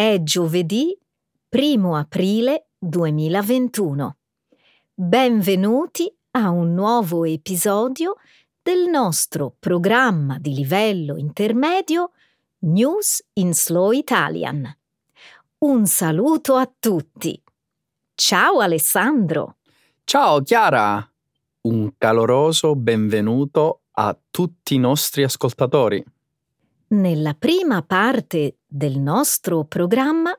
È 0.00 0.22
giovedì 0.22 0.98
1 1.50 1.94
aprile 1.94 2.68
2021. 2.78 4.16
Benvenuti 4.94 6.10
a 6.30 6.48
un 6.48 6.72
nuovo 6.72 7.26
episodio 7.26 8.14
del 8.62 8.88
nostro 8.88 9.54
programma 9.58 10.38
di 10.38 10.54
livello 10.54 11.18
intermedio 11.18 12.12
News 12.60 13.22
in 13.34 13.52
Slow 13.52 13.90
Italian. 13.90 14.74
Un 15.58 15.84
saluto 15.84 16.54
a 16.54 16.72
tutti. 16.80 17.38
Ciao 18.14 18.60
Alessandro. 18.60 19.56
Ciao 20.04 20.40
Chiara. 20.40 21.06
Un 21.66 21.92
caloroso 21.98 22.74
benvenuto 22.74 23.82
a 23.90 24.18
tutti 24.30 24.76
i 24.76 24.78
nostri 24.78 25.24
ascoltatori. 25.24 26.02
Nella 26.86 27.34
prima 27.34 27.82
parte 27.82 28.59
del 28.70 28.98
nostro 28.98 29.64
programma 29.64 30.32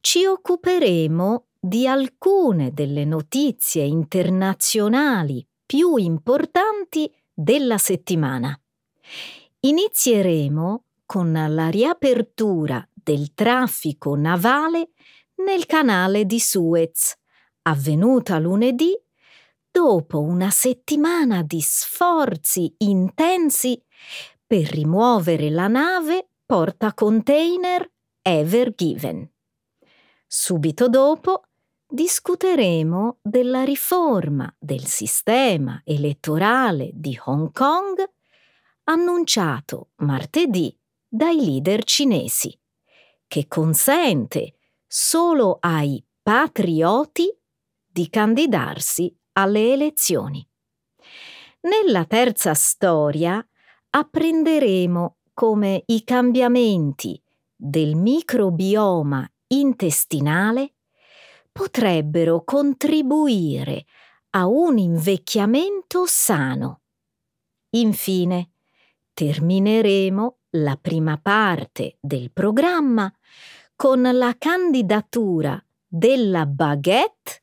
ci 0.00 0.26
occuperemo 0.26 1.46
di 1.60 1.86
alcune 1.86 2.72
delle 2.72 3.04
notizie 3.04 3.84
internazionali 3.84 5.46
più 5.64 5.96
importanti 5.96 7.10
della 7.32 7.78
settimana. 7.78 8.60
Inizieremo 9.60 10.84
con 11.06 11.32
la 11.32 11.68
riapertura 11.68 12.86
del 12.92 13.32
traffico 13.34 14.16
navale 14.16 14.90
nel 15.36 15.64
canale 15.66 16.24
di 16.24 16.40
Suez, 16.40 17.14
avvenuta 17.62 18.38
lunedì 18.38 18.98
dopo 19.70 20.20
una 20.20 20.50
settimana 20.50 21.42
di 21.42 21.60
sforzi 21.60 22.74
intensi 22.78 23.80
per 24.46 24.68
rimuovere 24.68 25.50
la 25.50 25.68
nave 25.68 26.23
porta 26.46 26.92
container 26.92 27.90
Ever 28.20 28.74
Given. 28.74 29.30
Subito 30.26 30.88
dopo 30.88 31.44
discuteremo 31.86 33.18
della 33.22 33.62
riforma 33.64 34.52
del 34.58 34.84
sistema 34.84 35.80
elettorale 35.84 36.90
di 36.92 37.18
Hong 37.24 37.52
Kong 37.52 38.02
annunciato 38.84 39.90
martedì 39.96 40.76
dai 41.08 41.36
leader 41.36 41.84
cinesi, 41.84 42.58
che 43.26 43.46
consente 43.46 44.56
solo 44.86 45.58
ai 45.60 46.04
patrioti 46.22 47.32
di 47.86 48.08
candidarsi 48.10 49.16
alle 49.32 49.72
elezioni. 49.72 50.46
Nella 51.60 52.04
terza 52.04 52.52
storia 52.54 53.46
apprenderemo 53.90 55.18
come 55.34 55.82
i 55.86 56.04
cambiamenti 56.04 57.20
del 57.54 57.96
microbioma 57.96 59.28
intestinale 59.48 60.74
potrebbero 61.52 62.42
contribuire 62.44 63.84
a 64.30 64.46
un 64.46 64.78
invecchiamento 64.78 66.06
sano. 66.06 66.80
Infine, 67.70 68.50
termineremo 69.12 70.38
la 70.50 70.76
prima 70.80 71.18
parte 71.18 71.98
del 72.00 72.30
programma 72.32 73.12
con 73.76 74.02
la 74.02 74.34
candidatura 74.38 75.62
della 75.86 76.46
baguette 76.46 77.42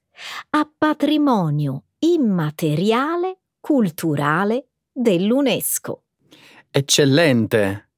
a 0.52 0.70
patrimonio 0.78 1.86
immateriale 2.00 3.40
culturale 3.60 4.70
dell'UNESCO. 4.92 6.04
Eccellente! 6.74 7.90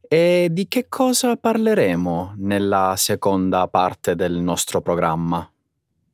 E 0.00 0.48
di 0.50 0.66
che 0.66 0.88
cosa 0.88 1.36
parleremo 1.36 2.34
nella 2.38 2.94
seconda 2.96 3.68
parte 3.68 4.16
del 4.16 4.40
nostro 4.40 4.80
programma? 4.80 5.48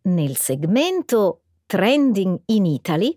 Nel 0.03 0.37
segmento 0.37 1.41
Trending 1.65 2.39
in 2.47 2.67
Italy 2.67 3.17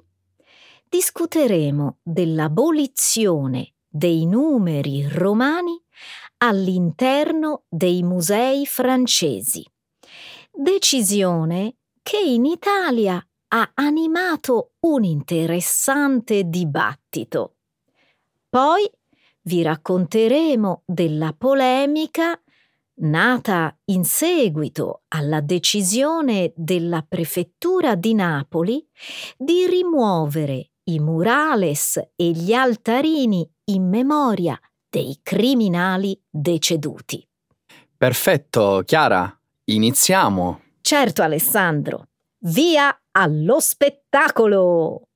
discuteremo 0.88 1.98
dell'abolizione 2.04 3.74
dei 3.86 4.26
numeri 4.26 5.06
romani 5.10 5.78
all'interno 6.38 7.64
dei 7.68 8.02
musei 8.02 8.66
francesi. 8.66 9.62
Decisione 10.54 11.76
che 12.02 12.18
in 12.18 12.46
Italia 12.46 13.22
ha 13.50 13.72
animato 13.74 14.72
un 14.86 15.04
interessante 15.04 16.46
dibattito. 16.46 17.55
Poi 18.56 18.90
vi 19.42 19.64
racconteremo 19.64 20.84
della 20.86 21.36
polemica 21.38 22.42
nata 23.00 23.78
in 23.88 24.06
seguito 24.06 25.02
alla 25.10 25.42
decisione 25.42 26.54
della 26.56 27.06
prefettura 27.06 27.96
di 27.96 28.14
Napoli 28.14 28.88
di 29.36 29.68
rimuovere 29.68 30.70
i 30.86 31.02
murales 31.02 31.98
e 32.16 32.32
gli 32.32 32.54
altarini 32.54 33.46
in 33.66 33.90
memoria 33.90 34.58
dei 34.88 35.20
criminali 35.22 36.18
deceduti. 36.30 37.28
Perfetto, 37.98 38.84
Chiara, 38.86 39.38
iniziamo. 39.66 40.62
Certo, 40.80 41.22
Alessandro. 41.22 42.08
Via 42.38 43.02
allo 43.12 43.60
spettacolo! 43.60 45.10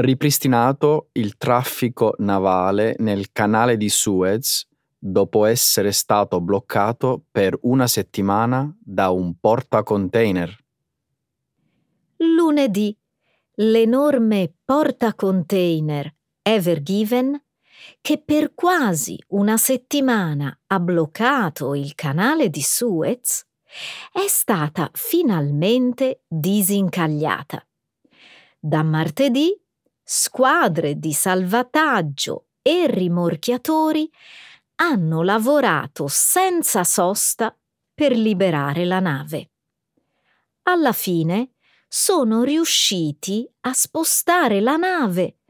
Ripristinato 0.00 1.08
il 1.12 1.36
traffico 1.36 2.14
navale 2.18 2.94
nel 2.98 3.32
canale 3.32 3.76
di 3.76 3.88
Suez 3.88 4.66
dopo 4.98 5.44
essere 5.44 5.92
stato 5.92 6.40
bloccato 6.40 7.22
per 7.30 7.56
una 7.62 7.86
settimana 7.86 8.74
da 8.78 9.10
un 9.10 9.38
portacontainer. 9.38 10.56
Lunedì 12.16 12.96
l'enorme 13.54 14.52
portacontainer 14.64 16.14
Ever 16.42 16.82
Given, 16.82 17.40
che 18.00 18.18
per 18.18 18.54
quasi 18.54 19.18
una 19.28 19.56
settimana 19.56 20.56
ha 20.66 20.80
bloccato 20.80 21.74
il 21.74 21.94
canale 21.94 22.50
di 22.50 22.62
Suez, 22.62 23.46
è 24.12 24.26
stata 24.26 24.90
finalmente 24.94 26.22
disincagliata. 26.26 27.64
Da 28.58 28.82
martedì 28.82 29.54
squadre 30.10 30.98
di 30.98 31.12
salvataggio 31.12 32.46
e 32.62 32.86
rimorchiatori 32.86 34.10
hanno 34.76 35.22
lavorato 35.22 36.06
senza 36.08 36.82
sosta 36.82 37.54
per 37.92 38.12
liberare 38.12 38.86
la 38.86 39.00
nave. 39.00 39.50
Alla 40.62 40.92
fine 40.92 41.50
sono 41.86 42.42
riusciti 42.42 43.46
a 43.60 43.74
spostare 43.74 44.62
la 44.62 44.76
nave 44.76 45.40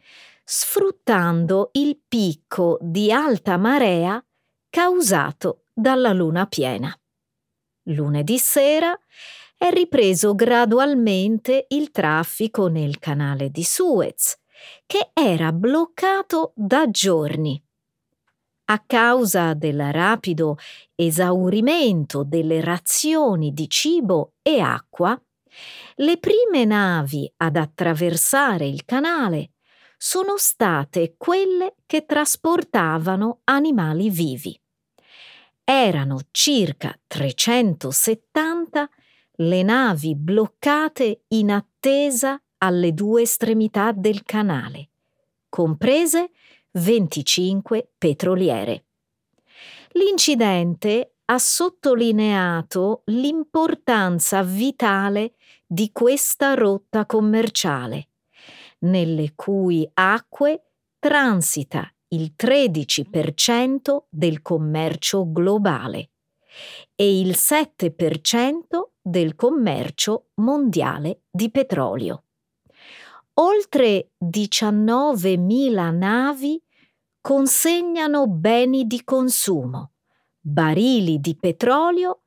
sfruttando 0.42 1.68
il 1.74 2.00
picco 2.08 2.78
di 2.80 3.12
alta 3.12 3.56
marea 3.58 4.20
causato 4.68 5.66
dalla 5.72 6.12
luna 6.12 6.46
piena. 6.46 6.92
Lunedì 7.84 8.38
sera 8.38 8.98
è 9.56 9.70
ripreso 9.70 10.34
gradualmente 10.34 11.66
il 11.68 11.92
traffico 11.92 12.66
nel 12.66 12.98
canale 12.98 13.50
di 13.50 13.62
Suez 13.62 14.36
che 14.86 15.10
era 15.12 15.52
bloccato 15.52 16.52
da 16.54 16.90
giorni. 16.90 17.62
A 18.70 18.82
causa 18.86 19.54
del 19.54 19.92
rapido 19.92 20.58
esaurimento 20.94 22.22
delle 22.22 22.60
razioni 22.60 23.52
di 23.52 23.68
cibo 23.68 24.34
e 24.42 24.60
acqua, 24.60 25.18
le 25.96 26.18
prime 26.18 26.64
navi 26.64 27.30
ad 27.38 27.56
attraversare 27.56 28.66
il 28.66 28.84
canale 28.84 29.52
sono 29.96 30.36
state 30.36 31.14
quelle 31.16 31.74
che 31.86 32.04
trasportavano 32.04 33.40
animali 33.44 34.10
vivi. 34.10 34.58
Erano 35.64 36.20
circa 36.30 36.98
370 37.06 38.88
le 39.40 39.62
navi 39.62 40.14
bloccate 40.14 41.24
in 41.28 41.50
attesa 41.50 42.40
alle 42.58 42.92
due 42.92 43.22
estremità 43.22 43.92
del 43.92 44.22
canale, 44.22 44.90
comprese 45.48 46.30
25 46.72 47.92
petroliere. 47.96 48.84
L'incidente 49.92 51.14
ha 51.26 51.38
sottolineato 51.38 53.02
l'importanza 53.06 54.42
vitale 54.42 55.34
di 55.66 55.90
questa 55.92 56.54
rotta 56.54 57.06
commerciale, 57.06 58.08
nelle 58.80 59.32
cui 59.34 59.88
acque 59.94 60.72
transita 60.98 61.92
il 62.08 62.34
13% 62.36 64.04
del 64.08 64.40
commercio 64.40 65.30
globale 65.30 66.10
e 66.94 67.20
il 67.20 67.30
7% 67.30 68.64
del 69.02 69.34
commercio 69.34 70.28
mondiale 70.36 71.22
di 71.30 71.50
petrolio 71.50 72.22
oltre 73.40 74.12
19.000 74.24 75.96
navi 75.96 76.62
consegnano 77.20 78.26
beni 78.26 78.86
di 78.86 79.02
consumo, 79.04 79.92
barili 80.40 81.18
di 81.20 81.36
petrolio 81.36 82.22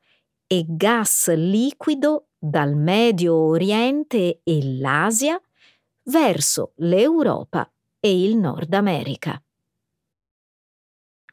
e 0.47 0.65
gas 0.67 1.33
liquido 1.33 2.27
dal 2.37 2.75
Medio 2.75 3.35
Oriente 3.35 4.41
e 4.43 4.77
l'Asia 4.79 5.39
verso 6.03 6.73
l'Europa 6.77 7.71
e 7.99 8.23
il 8.23 8.35
Nord 8.37 8.73
America. 8.73 9.41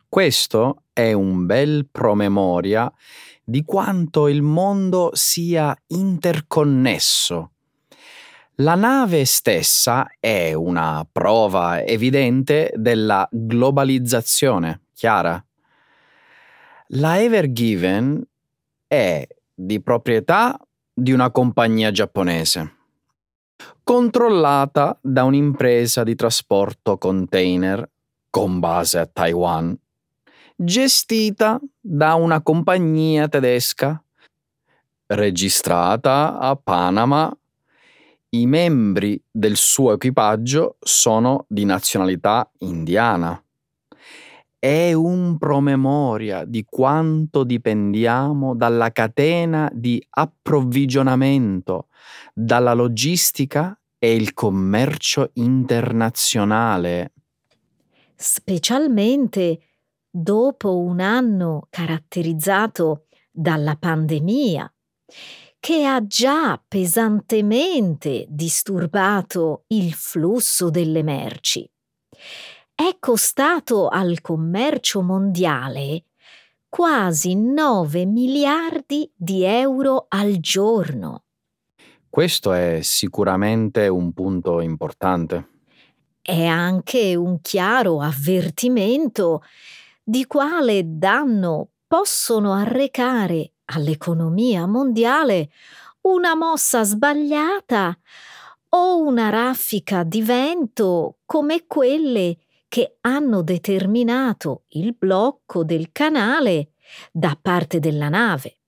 Questo 0.09 0.85
è 0.93 1.13
un 1.13 1.47
bel 1.47 1.87
promemoria 1.91 2.91
di 3.45 3.65
quanto 3.65 4.29
il 4.29 4.43
mondo 4.43 5.11
sia 5.13 5.77
interconnesso. 5.89 7.53
La 8.61 8.75
nave 8.75 9.25
stessa 9.25 10.11
è 10.19 10.53
una 10.53 11.07
prova 11.11 11.85
evidente 11.85 12.73
della 12.75 13.29
globalizzazione, 13.31 14.87
chiara. 14.95 15.41
La 16.89 17.21
Ever 17.21 17.53
Given 17.53 18.21
è 18.89 19.25
di 19.55 19.81
proprietà 19.81 20.59
di 20.93 21.13
una 21.13 21.31
compagnia 21.31 21.93
giapponese, 21.93 22.75
controllata 23.85 24.99
da 25.01 25.23
un'impresa 25.23 26.03
di 26.03 26.17
trasporto 26.17 26.99
container 26.99 27.89
con 28.29 28.59
base 28.59 28.99
a 28.99 29.07
Taiwan, 29.07 29.79
gestita 30.57 31.61
da 31.79 32.15
una 32.15 32.43
compagnia 32.43 33.29
tedesca, 33.29 34.03
registrata 35.07 36.41
a 36.41 36.57
Panama. 36.57 37.33
I 38.31 38.47
membri 38.47 39.23
del 39.31 39.57
suo 39.57 39.95
equipaggio 39.95 40.77
sono 40.81 41.47
di 41.49 41.65
nazionalità 41.65 42.51
indiana 42.59 43.43
è 44.59 44.93
un 44.93 45.39
promemoria 45.39 46.45
di 46.45 46.65
quanto 46.69 47.45
dipendiamo 47.45 48.57
dalla 48.57 48.91
catena 48.91 49.71
di 49.73 50.05
approvvigionamento, 50.11 51.87
dalla 52.35 52.75
logistica 52.75 53.79
e 53.99 54.15
il 54.15 54.35
commercio 54.35 55.31
internazionale. 55.35 57.13
Specialmente 58.17 59.61
dopo 60.11 60.77
un 60.79 60.99
anno 60.99 61.69
caratterizzato 61.71 63.07
dalla 63.31 63.77
pandemia, 63.77 64.73
che 65.61 65.85
ha 65.85 66.07
già 66.07 66.63
pesantemente 66.67 68.27
disturbato 68.29 69.65
il 69.69 69.93
flusso 69.93 70.71
delle 70.71 71.03
merci 71.03 71.69
è 72.81 72.97
costato 73.01 73.89
al 73.89 74.21
commercio 74.21 75.03
mondiale 75.03 76.05
quasi 76.69 77.35
9 77.35 78.07
miliardi 78.07 79.11
di 79.17 79.43
euro 79.43 80.07
al 80.07 80.37
giorno. 80.39 81.25
Questo 82.09 82.53
è 82.53 82.79
sicuramente 82.83 83.89
un 83.89 84.13
punto 84.13 84.61
importante. 84.61 85.49
È 86.23 86.45
anche 86.45 87.17
un 87.17 87.41
chiaro 87.41 88.01
avvertimento 88.01 89.43
di 90.01 90.25
quale 90.27 90.83
danno 90.85 91.71
possono 91.85 92.53
arrecare 92.53 93.55
all'economia 93.71 94.67
mondiale 94.67 95.51
una 96.03 96.35
mossa 96.35 96.85
sbagliata 96.85 97.99
o 98.71 98.99
una 99.03 99.31
raffica 99.31 100.03
di 100.05 100.23
vento 100.23 101.19
come 101.25 101.67
quelle 101.67 102.39
che 102.69 102.99
hanno 103.01 103.43
determinato 103.43 104.65
il 104.69 104.95
blocco 104.97 105.65
del 105.65 105.91
canale 105.91 106.73
da 107.11 107.37
parte 107.41 107.79
della 107.79 108.09
nave. 108.09 108.59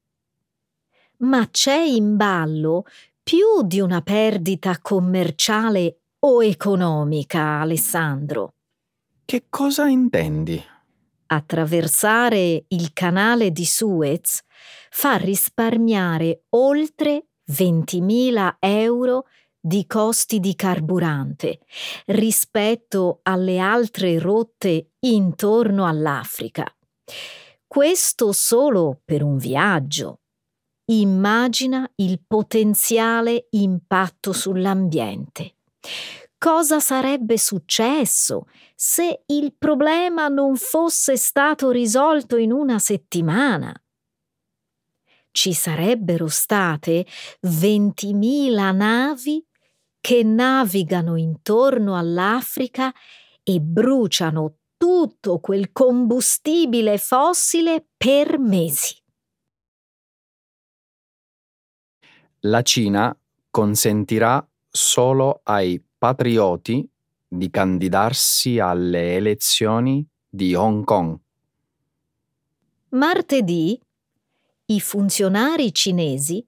Ma 1.19 1.49
c'è 1.51 1.77
in 1.77 2.17
ballo 2.17 2.85
più 3.23 3.63
di 3.65 3.81
una 3.81 4.01
perdita 4.01 4.79
commerciale 4.81 6.01
o 6.21 6.43
economica, 6.43 7.61
Alessandro. 7.61 8.55
Che 9.25 9.45
cosa 9.49 9.87
intendi? 9.87 10.63
Attraversare 11.27 12.65
il 12.69 12.93
canale 12.93 13.51
di 13.53 13.65
Suez 13.65 14.41
fa 14.91 15.17
risparmiare 15.17 16.45
oltre 16.51 17.29
20.000 17.51 18.57
euro 18.59 19.27
di 19.59 19.87
costi 19.87 20.41
di 20.41 20.55
carburante 20.55 21.61
rispetto 22.07 23.21
alle 23.23 23.59
altre 23.59 24.19
rotte 24.19 24.93
intorno 25.01 25.87
all'Africa. 25.87 26.65
Questo 27.67 28.33
solo 28.33 29.01
per 29.05 29.23
un 29.23 29.37
viaggio. 29.37 30.21
Immagina 30.91 31.89
il 31.97 32.21
potenziale 32.27 33.47
impatto 33.51 34.33
sull'ambiente. 34.33 35.57
Cosa 36.37 36.81
sarebbe 36.81 37.37
successo 37.37 38.47
se 38.75 39.23
il 39.27 39.55
problema 39.57 40.29
non 40.29 40.57
fosse 40.57 41.17
stato 41.17 41.71
risolto 41.71 42.37
in 42.37 42.51
una 42.51 42.79
settimana? 42.79 43.73
Ci 45.31 45.53
sarebbero 45.53 46.27
state 46.29 47.07
20.000 47.47 48.75
navi 48.75 49.45
che 50.01 50.23
navigano 50.23 51.17
intorno 51.17 51.97
all'Africa 51.97 52.93
e 53.43 53.61
bruciano 53.61 54.57
tutto 54.77 55.41
quel 55.41 55.73
combustibile 55.73 56.97
fossile 56.99 57.87
per 57.97 58.39
mesi. 58.39 58.97
La 62.45 62.63
Cina 62.63 63.15
consentirà 63.51 64.47
solo 64.67 65.41
ai 65.45 65.83
patrioti 65.99 66.89
di 67.29 67.51
candidarsi 67.51 68.59
alle 68.59 69.17
elezioni 69.17 70.07
di 70.27 70.55
Hong 70.55 70.85
Kong. 70.85 71.19
Martedì 72.91 73.79
i 74.71 74.81
funzionari 74.81 75.73
cinesi 75.75 76.45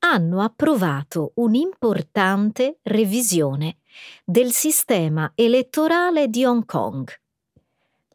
hanno 0.00 0.42
approvato 0.42 1.32
un'importante 1.36 2.78
revisione 2.82 3.78
del 4.24 4.52
sistema 4.52 5.32
elettorale 5.34 6.28
di 6.28 6.44
Hong 6.44 6.64
Kong. 6.64 7.12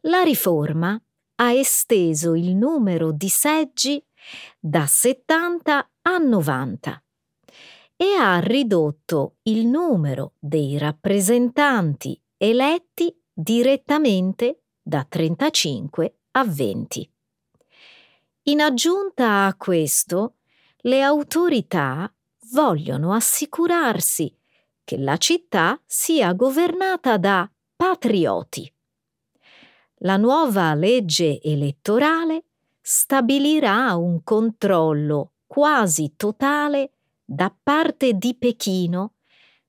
La 0.02 0.22
riforma 0.22 0.98
ha 1.36 1.52
esteso 1.52 2.34
il 2.34 2.54
numero 2.54 3.12
di 3.12 3.28
seggi 3.28 4.02
da 4.58 4.86
70 4.86 5.90
a 6.02 6.16
90 6.16 7.04
e 7.96 8.14
ha 8.18 8.38
ridotto 8.38 9.36
il 9.42 9.66
numero 9.66 10.32
dei 10.38 10.78
rappresentanti 10.78 12.18
eletti 12.38 13.14
direttamente 13.30 14.62
da 14.80 15.04
35 15.06 16.18
a 16.32 16.44
20. 16.44 17.13
In 18.46 18.60
aggiunta 18.60 19.46
a 19.46 19.54
questo, 19.54 20.34
le 20.82 21.00
autorità 21.00 22.12
vogliono 22.52 23.14
assicurarsi 23.14 24.36
che 24.84 24.98
la 24.98 25.16
città 25.16 25.80
sia 25.86 26.34
governata 26.34 27.16
da 27.16 27.50
patrioti. 27.74 28.70
La 30.00 30.18
nuova 30.18 30.74
legge 30.74 31.40
elettorale 31.40 32.44
stabilirà 32.82 33.94
un 33.94 34.22
controllo 34.22 35.32
quasi 35.46 36.12
totale 36.14 36.90
da 37.24 37.50
parte 37.62 38.12
di 38.12 38.34
Pechino 38.34 39.14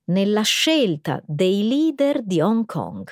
nella 0.06 0.42
scelta 0.42 1.22
dei 1.26 1.66
leader 1.66 2.22
di 2.22 2.42
Hong 2.42 2.66
Kong. 2.66 3.08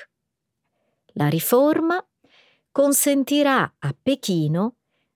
La 1.14 1.28
riforma 1.28 2.06
consentirà 2.70 3.76
a 3.78 3.96
Pechino 3.98 4.74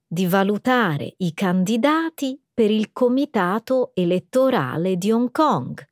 di 0.09 0.27
valutare 0.27 1.15
i 1.19 1.35
candidati 1.35 2.41
per 2.53 2.71
il 2.71 2.93
Comitato 2.93 3.93
elettorale 3.95 4.97
di 4.97 5.13
Hong 5.13 5.31
Kong, 5.31 5.87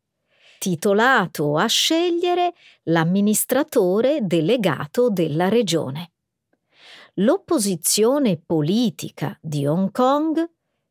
titolato 0.59 1.59
a 1.59 1.67
scegliere 1.67 2.55
l'amministratore 2.85 4.21
delegato 4.23 5.11
della 5.11 5.49
regione. 5.49 6.13
L'opposizione 7.21 8.39
politica 8.39 9.39
di 9.41 9.67
Hong 9.67 9.93
Kong 9.93 10.51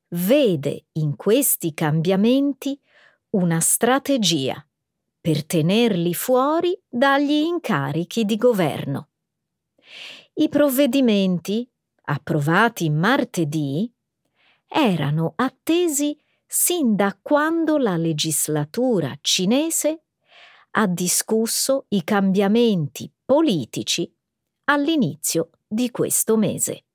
vede 0.10 0.86
in 0.94 1.16
questi 1.16 1.74
cambiamenti 1.74 2.80
una 3.32 3.60
strategia 3.60 4.66
per 5.20 5.46
tenerli 5.46 6.14
fuori 6.14 6.80
dagli 6.88 7.32
incarichi 7.32 8.24
di 8.24 8.38
governo. 8.38 9.10
I 10.36 10.50
provvedimenti, 10.50 11.68
approvati 12.06 12.90
martedì, 12.90 13.92
erano 14.68 15.34
attesi 15.36 16.18
sin 16.46 16.96
da 16.96 17.18
quando 17.22 17.78
la 17.78 17.98
legislatura 17.98 19.18
cinese 19.22 20.04
ha 20.72 20.88
discusso 20.88 21.86
i 21.90 22.04
cambiamenti 22.04 23.12
politici 23.24 24.14
all'inizio 24.66 25.50
di 25.68 25.90
questo 25.92 26.38
mese. 26.38 26.86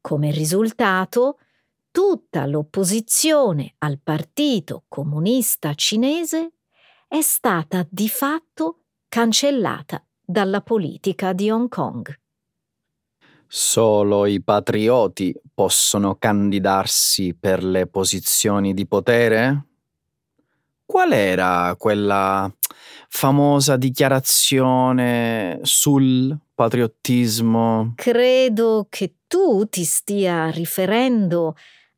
Come 0.00 0.30
risultato, 0.30 1.38
tutta 1.90 2.46
l'opposizione 2.46 3.74
al 3.78 4.00
Partito 4.00 4.84
Comunista 4.88 5.74
Cinese 5.74 6.54
è 7.06 7.20
stata 7.20 7.86
di 7.88 8.08
fatto 8.08 8.84
cancellata 9.08 10.04
dalla 10.24 10.62
politica 10.62 11.32
di 11.32 11.50
Hong 11.50 11.68
Kong. 11.68 12.21
Solo 13.54 14.24
i 14.24 14.40
patrioti 14.40 15.38
possono 15.52 16.14
candidarsi 16.14 17.36
per 17.38 17.62
le 17.62 17.86
posizioni 17.86 18.72
di 18.72 18.86
potere? 18.86 19.66
Qual 20.86 21.12
era 21.12 21.76
quella 21.78 22.50
famosa 23.10 23.76
dichiarazione 23.76 25.58
sul 25.64 26.34
patriottismo? 26.54 27.92
Credo 27.94 28.86
che 28.88 29.16
tu 29.26 29.66
ti 29.68 29.84
stia 29.84 30.48
riferendo 30.48 31.54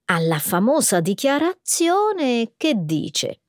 alla 0.07 0.41
famosa 0.41 0.99
dichiarazione 0.99 2.55
che 2.57 2.75
dice 2.79 3.43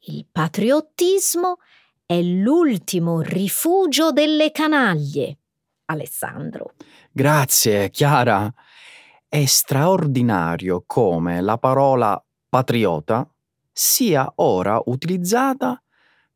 il 0.00 0.26
patriottismo 0.30 1.60
è 2.04 2.20
l'ultimo 2.20 3.22
rifugio 3.22 4.12
delle 4.12 4.52
canaglie. 4.52 5.38
Alessandro. 5.86 6.74
Grazie, 7.20 7.90
Chiara. 7.90 8.50
È 9.28 9.44
straordinario 9.44 10.84
come 10.86 11.42
la 11.42 11.58
parola 11.58 12.18
patriota 12.48 13.28
sia 13.70 14.32
ora 14.36 14.80
utilizzata 14.86 15.78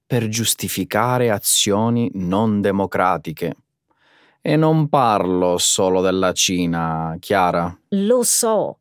per 0.05 0.29
giustificare 0.29 1.31
azioni 1.31 2.11
non 2.17 2.61
democratiche. 2.61 3.57
E 4.43 4.57
non 4.57 4.91
parlo 4.91 5.57
solo 5.57 6.03
della 6.03 6.33
Cina, 6.33 7.17
Chiara. 7.19 7.75
Lo 7.89 8.23
so. 8.23 8.81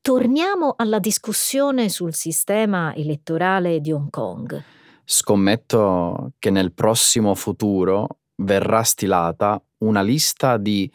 Torniamo 0.00 0.74
alla 0.76 0.98
discussione 0.98 1.88
sul 1.88 2.14
sistema 2.14 2.92
elettorale 2.96 3.80
di 3.80 3.92
Hong 3.92 4.10
Kong. 4.10 4.60
Scommetto 5.04 6.32
che 6.40 6.50
nel 6.50 6.72
prossimo 6.72 7.36
futuro 7.36 8.17
verrà 8.38 8.82
stilata 8.82 9.62
una 9.78 10.02
lista 10.02 10.56
di 10.56 10.90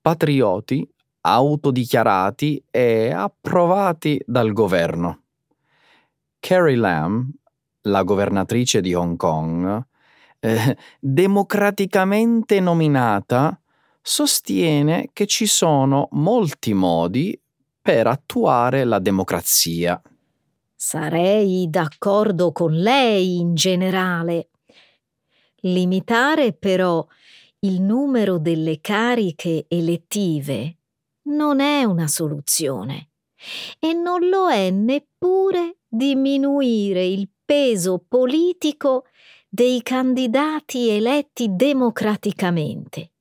patrioti 0.00 0.86
autodichiarati 1.20 2.62
e 2.70 3.10
approvati 3.10 4.20
dal 4.26 4.52
governo. 4.52 5.22
Carrie 6.38 6.76
Lam, 6.76 7.30
la 7.82 8.02
governatrice 8.02 8.80
di 8.80 8.92
Hong 8.92 9.16
Kong, 9.16 9.82
eh, 10.40 10.76
democraticamente 11.00 12.60
nominata, 12.60 13.58
sostiene 14.02 15.08
che 15.14 15.26
ci 15.26 15.46
sono 15.46 16.08
molti 16.12 16.74
modi 16.74 17.40
per 17.80 18.06
attuare 18.06 18.84
la 18.84 18.98
democrazia. 18.98 20.00
Sarei 20.74 21.66
d'accordo 21.70 22.52
con 22.52 22.72
lei 22.72 23.38
in 23.38 23.54
generale. 23.54 24.48
Limitare 25.66 26.52
però 26.52 27.06
il 27.60 27.80
numero 27.80 28.38
delle 28.38 28.80
cariche 28.80 29.64
elettive 29.68 30.78
non 31.28 31.60
è 31.60 31.84
una 31.84 32.06
soluzione 32.06 33.10
e 33.78 33.94
non 33.94 34.28
lo 34.28 34.50
è 34.50 34.70
neppure 34.70 35.78
diminuire 35.88 37.04
il 37.04 37.28
peso 37.44 38.04
politico 38.06 39.04
dei 39.48 39.82
candidati 39.82 40.88
eletti 40.88 41.54
democraticamente, 41.54 43.12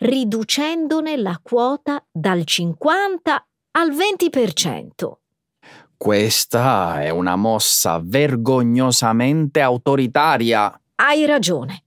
riducendone 0.00 1.16
la 1.16 1.38
quota 1.42 2.04
dal 2.10 2.44
50 2.44 3.46
al 3.72 3.90
20%. 3.90 5.12
Questa 5.96 7.02
è 7.02 7.10
una 7.10 7.36
mossa 7.36 8.00
vergognosamente 8.02 9.60
autoritaria. 9.60 10.80
Hai 11.00 11.26
ragione. 11.26 11.84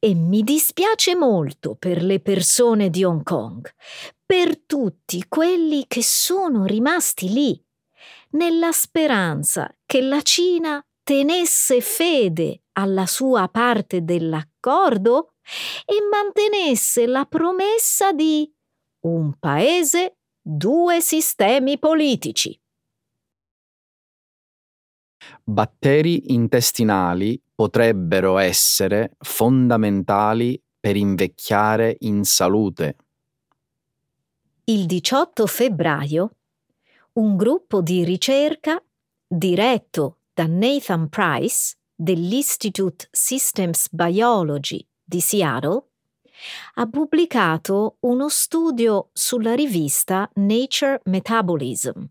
E 0.00 0.12
mi 0.14 0.42
dispiace 0.42 1.14
molto 1.14 1.76
per 1.76 2.02
le 2.02 2.18
persone 2.18 2.90
di 2.90 3.04
Hong 3.04 3.22
Kong, 3.22 3.72
per 4.26 4.58
tutti 4.58 5.24
quelli 5.28 5.84
che 5.86 6.02
sono 6.02 6.64
rimasti 6.64 7.32
lì, 7.32 7.64
nella 8.30 8.72
speranza 8.72 9.72
che 9.86 10.00
la 10.00 10.20
Cina 10.22 10.84
tenesse 11.04 11.80
fede 11.80 12.62
alla 12.72 13.06
sua 13.06 13.48
parte 13.48 14.02
dell'accordo 14.02 15.34
e 15.84 15.94
mantenesse 16.10 17.06
la 17.06 17.26
promessa 17.26 18.12
di 18.12 18.52
un 19.02 19.38
paese, 19.38 20.16
due 20.42 21.00
sistemi 21.00 21.78
politici. 21.78 22.58
Batteri 25.44 26.34
intestinali 26.34 27.40
potrebbero 27.54 28.38
essere 28.38 29.16
fondamentali 29.18 30.60
per 30.78 30.96
invecchiare 30.96 31.96
in 32.00 32.24
salute. 32.24 32.96
Il 34.64 34.86
18 34.86 35.46
febbraio 35.46 36.30
un 37.14 37.36
gruppo 37.36 37.80
di 37.80 38.04
ricerca 38.04 38.82
diretto 39.26 40.18
da 40.32 40.46
Nathan 40.46 41.08
Price 41.08 41.76
dell'Institute 41.94 43.08
Systems 43.10 43.88
Biology 43.90 44.84
di 45.02 45.20
Seattle 45.20 45.84
ha 46.74 46.86
pubblicato 46.86 47.98
uno 48.00 48.28
studio 48.28 49.10
sulla 49.12 49.54
rivista 49.54 50.28
Nature 50.34 51.00
Metabolism. 51.04 52.02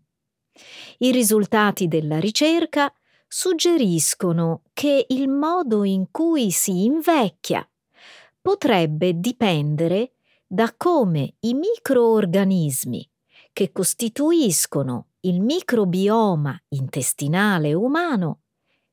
I 0.98 1.10
risultati 1.10 1.88
della 1.88 2.18
ricerca 2.18 2.92
suggeriscono 3.36 4.62
che 4.72 5.06
il 5.08 5.28
modo 5.28 5.82
in 5.82 6.12
cui 6.12 6.52
si 6.52 6.84
invecchia 6.84 7.68
potrebbe 8.40 9.18
dipendere 9.18 10.12
da 10.46 10.72
come 10.76 11.34
i 11.40 11.52
microorganismi 11.52 13.10
che 13.52 13.72
costituiscono 13.72 15.08
il 15.22 15.40
microbioma 15.40 16.56
intestinale 16.68 17.74
umano 17.74 18.42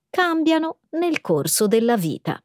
cambiano 0.10 0.80
nel 0.98 1.22
corso 1.22 1.68
della 1.68 1.96
vita. 1.96 2.44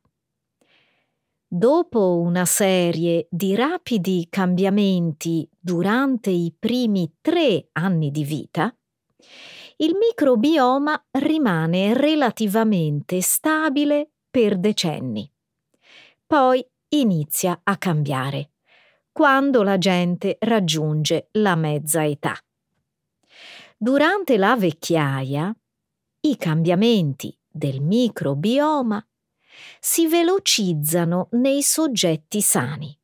Dopo 1.47 2.19
una 2.19 2.45
serie 2.45 3.27
di 3.31 3.55
rapidi 3.55 4.27
cambiamenti 4.29 5.49
durante 5.59 6.29
i 6.29 6.55
primi 6.59 7.11
tre 7.23 7.71
anni 7.73 8.11
di 8.11 8.23
vita, 8.23 8.77
il 9.79 9.95
microbioma 9.95 11.07
rimane 11.13 11.93
relativamente 11.93 13.21
stabile 13.21 14.11
per 14.31 14.59
decenni. 14.59 15.31
Poi 16.27 16.67
inizia 16.89 17.61
a 17.63 17.77
cambiare 17.77 18.53
quando 19.13 19.63
la 19.63 19.79
gente 19.79 20.37
raggiunge 20.41 21.29
la 21.33 21.57
mezza 21.57 22.05
età. 22.05 22.39
Durante 23.77 24.37
la 24.37 24.57
vecchiaia, 24.57 25.55
i 26.21 26.37
cambiamenti 26.37 27.37
del 27.47 27.81
microbioma 27.81 29.07
si 29.79 30.07
velocizzano 30.07 31.29
nei 31.33 31.63
soggetti 31.63 32.41
sani, 32.41 32.99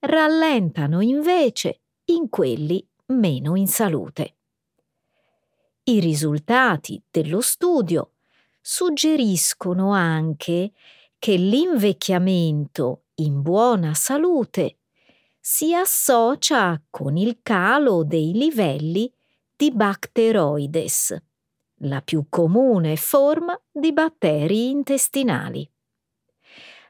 rallentano 0.00 1.00
invece 1.00 1.82
in 2.06 2.28
quelli 2.28 2.86
meno 3.06 3.56
in 3.56 3.66
salute. 3.66 4.35
I 5.88 6.00
risultati 6.00 7.00
dello 7.08 7.40
studio 7.40 8.14
suggeriscono 8.60 9.92
anche 9.92 10.72
che 11.16 11.36
l'invecchiamento 11.36 13.04
in 13.20 13.40
buona 13.40 13.94
salute 13.94 14.78
si 15.38 15.72
associa 15.74 16.82
con 16.90 17.16
il 17.16 17.38
calo 17.40 18.02
dei 18.02 18.32
livelli 18.32 19.08
di 19.54 19.70
Bacteroides, 19.70 21.16
la 21.82 22.02
più 22.02 22.26
comune 22.28 22.96
forma 22.96 23.56
di 23.70 23.92
batteri 23.92 24.70
intestinali. 24.70 25.70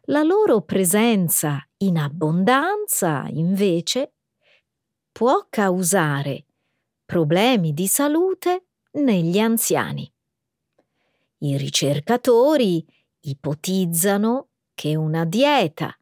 La 0.05 0.23
loro 0.23 0.62
presenza 0.62 1.62
in 1.79 1.99
abbondanza, 1.99 3.26
invece, 3.29 4.15
può 5.12 5.47
causare 5.50 6.47
problemi 7.05 7.75
di 7.75 7.87
salute 7.87 8.65
negli 8.97 9.38
anziani. 9.38 10.11
I 11.38 11.57
ricercatori 11.57 12.85
ipotizzano 13.21 14.49
che 14.75 14.97
una 14.97 15.25
dieta 15.25 15.95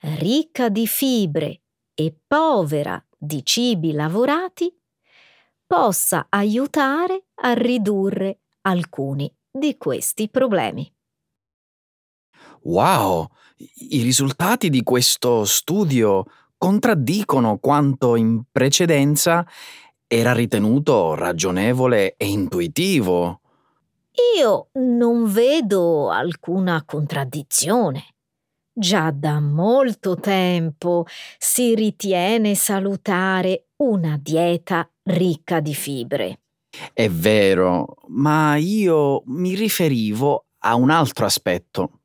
ricca 0.00 0.68
di 0.68 0.86
fibre 0.86 1.62
e 1.94 2.16
povera 2.26 3.04
di 3.16 3.44
cibi 3.44 3.92
lavorati 3.92 4.72
possa 5.66 6.26
aiutare 6.28 7.26
a 7.42 7.52
ridurre 7.52 8.40
alcuni 8.62 9.32
di 9.50 9.76
questi 9.76 10.28
problemi. 10.28 10.90
Wow! 12.62 13.28
I 13.56 14.02
risultati 14.02 14.70
di 14.70 14.82
questo 14.82 15.44
studio 15.44 16.24
contraddicono 16.56 17.58
quanto 17.58 18.16
in 18.16 18.42
precedenza 18.50 19.46
era 20.08 20.32
ritenuto 20.32 21.14
ragionevole 21.14 22.14
e 22.16 22.26
intuitivo. 22.26 23.40
Io 24.38 24.68
non 24.72 25.30
vedo 25.30 26.10
alcuna 26.10 26.82
contraddizione. 26.84 28.14
Già 28.72 29.10
da 29.10 29.38
molto 29.38 30.16
tempo 30.16 31.04
si 31.36 31.74
ritiene 31.74 32.54
salutare 32.54 33.66
una 33.76 34.18
dieta 34.20 34.88
ricca 35.02 35.60
di 35.60 35.74
fibre. 35.74 36.40
È 36.92 37.08
vero, 37.08 37.96
ma 38.08 38.56
io 38.56 39.22
mi 39.26 39.54
riferivo 39.54 40.46
a 40.60 40.74
un 40.74 40.90
altro 40.90 41.26
aspetto. 41.26 42.00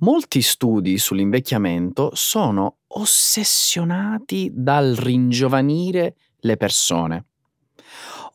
Molti 0.00 0.42
studi 0.42 0.98
sull'invecchiamento 0.98 2.10
sono 2.14 2.78
ossessionati 2.88 4.50
dal 4.52 4.94
ringiovanire 4.94 6.16
le 6.42 6.56
persone. 6.56 7.24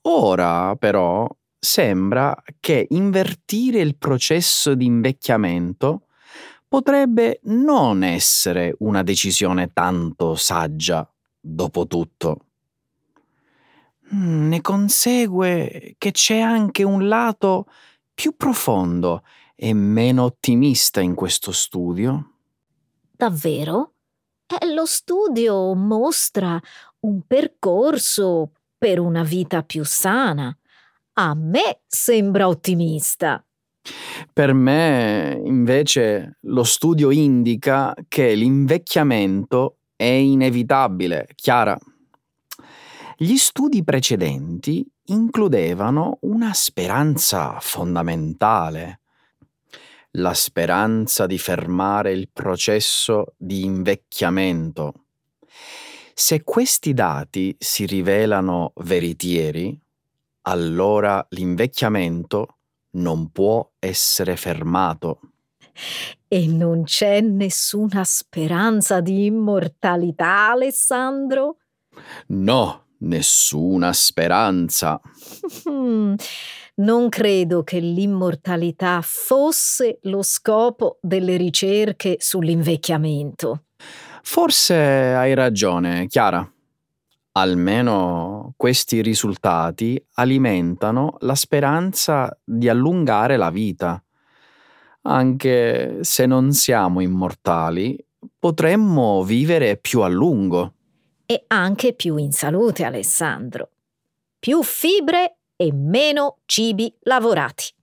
Ora, 0.03 0.75
però, 0.75 1.27
sembra 1.59 2.35
che 2.59 2.85
invertire 2.89 3.79
il 3.79 3.97
processo 3.97 4.75
di 4.75 4.85
invecchiamento 4.85 6.07
potrebbe 6.67 7.39
non 7.43 8.03
essere 8.03 8.75
una 8.79 9.01
decisione 9.01 9.71
tanto 9.73 10.35
saggia, 10.35 11.09
dopo 11.39 11.87
tutto. 11.87 12.39
Mm, 14.13 14.49
ne 14.49 14.61
consegue 14.61 15.95
che 15.97 16.11
c'è 16.11 16.39
anche 16.39 16.83
un 16.83 17.07
lato 17.07 17.65
più 18.13 18.35
profondo 18.35 19.23
e 19.55 19.73
meno 19.73 20.23
ottimista 20.23 21.01
in 21.01 21.15
questo 21.15 21.51
studio. 21.51 22.31
Davvero? 23.11 23.93
Eh, 24.47 24.73
lo 24.73 24.85
studio 24.85 25.73
mostra 25.73 26.61
un 27.05 27.21
percorso 27.27 28.51
per 28.77 28.99
una 28.99 29.23
vita 29.23 29.61
più 29.61 29.85
sana. 29.85 30.55
A 31.13 31.35
me 31.35 31.81
sembra 31.85 32.47
ottimista. 32.47 33.45
Per 34.33 34.53
me, 34.53 35.39
invece, 35.45 36.39
lo 36.41 36.63
studio 36.63 37.11
indica 37.11 37.93
che 38.07 38.33
l'invecchiamento 38.33 39.77
è 39.95 40.03
inevitabile, 40.03 41.27
Chiara. 41.35 41.77
Gli 43.17 43.37
studi 43.37 43.83
precedenti 43.83 44.85
includevano 45.05 46.17
una 46.21 46.53
speranza 46.53 47.59
fondamentale, 47.59 49.01
la 50.17 50.33
speranza 50.33 51.27
di 51.27 51.37
fermare 51.37 52.11
il 52.11 52.29
processo 52.33 53.35
di 53.37 53.63
invecchiamento. 53.63 55.04
Se 56.17 56.45
questi 56.45 56.93
dati 56.93 57.53
si 57.59 57.85
rivelano 57.85 58.71
veritieri, 58.77 59.77
allora 60.43 61.25
l'invecchiamento 61.31 62.55
non 62.91 63.33
può 63.33 63.71
essere 63.79 64.37
fermato. 64.37 65.19
E 66.29 66.47
non 66.47 66.83
c'è 66.83 67.19
nessuna 67.19 68.05
speranza 68.05 69.01
di 69.01 69.25
immortalità, 69.25 70.51
Alessandro? 70.51 71.57
No, 72.27 72.85
nessuna 72.99 73.91
speranza. 73.91 75.01
non 76.75 77.09
credo 77.09 77.63
che 77.63 77.79
l'immortalità 77.79 79.01
fosse 79.03 79.99
lo 80.03 80.23
scopo 80.23 80.97
delle 81.01 81.35
ricerche 81.35 82.15
sull'invecchiamento. 82.19 83.64
Forse 84.27 84.73
hai 84.73 85.35
ragione, 85.35 86.07
Chiara. 86.07 86.51
Almeno 87.33 88.53
questi 88.57 89.01
risultati 89.01 90.03
alimentano 90.15 91.17
la 91.19 91.35
speranza 91.35 92.35
di 92.43 92.67
allungare 92.67 93.37
la 93.37 93.51
vita. 93.51 94.03
Anche 95.03 95.99
se 96.01 96.25
non 96.25 96.53
siamo 96.53 97.01
immortali, 97.01 98.03
potremmo 98.37 99.23
vivere 99.23 99.77
più 99.77 100.01
a 100.01 100.07
lungo. 100.07 100.73
E 101.27 101.43
anche 101.47 101.93
più 101.93 102.17
in 102.17 102.31
salute, 102.31 102.83
Alessandro. 102.83 103.69
Più 104.39 104.63
fibre 104.63 105.37
e 105.55 105.71
meno 105.71 106.39
cibi 106.45 106.93
lavorati. 107.01 107.73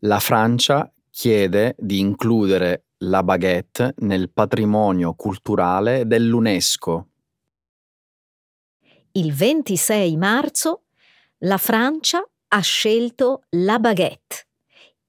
La 0.00 0.20
Francia 0.20 0.90
chiede 1.10 1.74
di 1.76 1.98
includere 1.98 2.84
la 3.02 3.22
baguette 3.22 3.94
nel 3.98 4.30
patrimonio 4.30 5.14
culturale 5.14 6.06
dell'UNESCO. 6.06 7.08
Il 9.12 9.32
26 9.32 10.16
marzo 10.16 10.82
la 11.38 11.58
Francia 11.58 12.28
ha 12.48 12.60
scelto 12.60 13.42
la 13.50 13.78
baguette, 13.78 14.48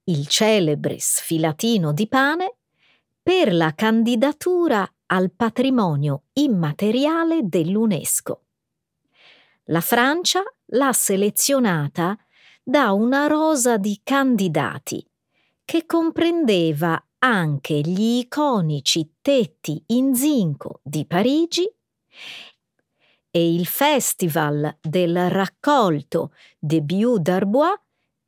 il 0.05 0.27
celebre 0.27 0.97
sfilatino 0.99 1.91
di 1.91 2.07
pane, 2.07 2.57
per 3.21 3.53
la 3.53 3.73
candidatura 3.73 4.87
al 5.07 5.31
patrimonio 5.31 6.25
immateriale 6.33 7.41
dell'UNESCO. 7.43 8.43
La 9.65 9.81
Francia 9.81 10.43
l'ha 10.67 10.93
selezionata 10.93 12.17
da 12.63 12.91
una 12.91 13.27
rosa 13.27 13.77
di 13.77 13.99
candidati 14.03 15.03
che 15.65 15.85
comprendeva 15.85 17.03
anche 17.19 17.81
gli 17.81 18.19
iconici 18.19 19.15
tetti 19.21 19.83
in 19.87 20.15
zinco 20.15 20.79
di 20.83 21.05
Parigi 21.05 21.69
e 23.31 23.53
il 23.53 23.65
Festival 23.65 24.77
del 24.81 25.29
raccolto 25.29 26.33
de 26.57 26.81
Bieux 26.81 27.19
d'Arbois 27.19 27.79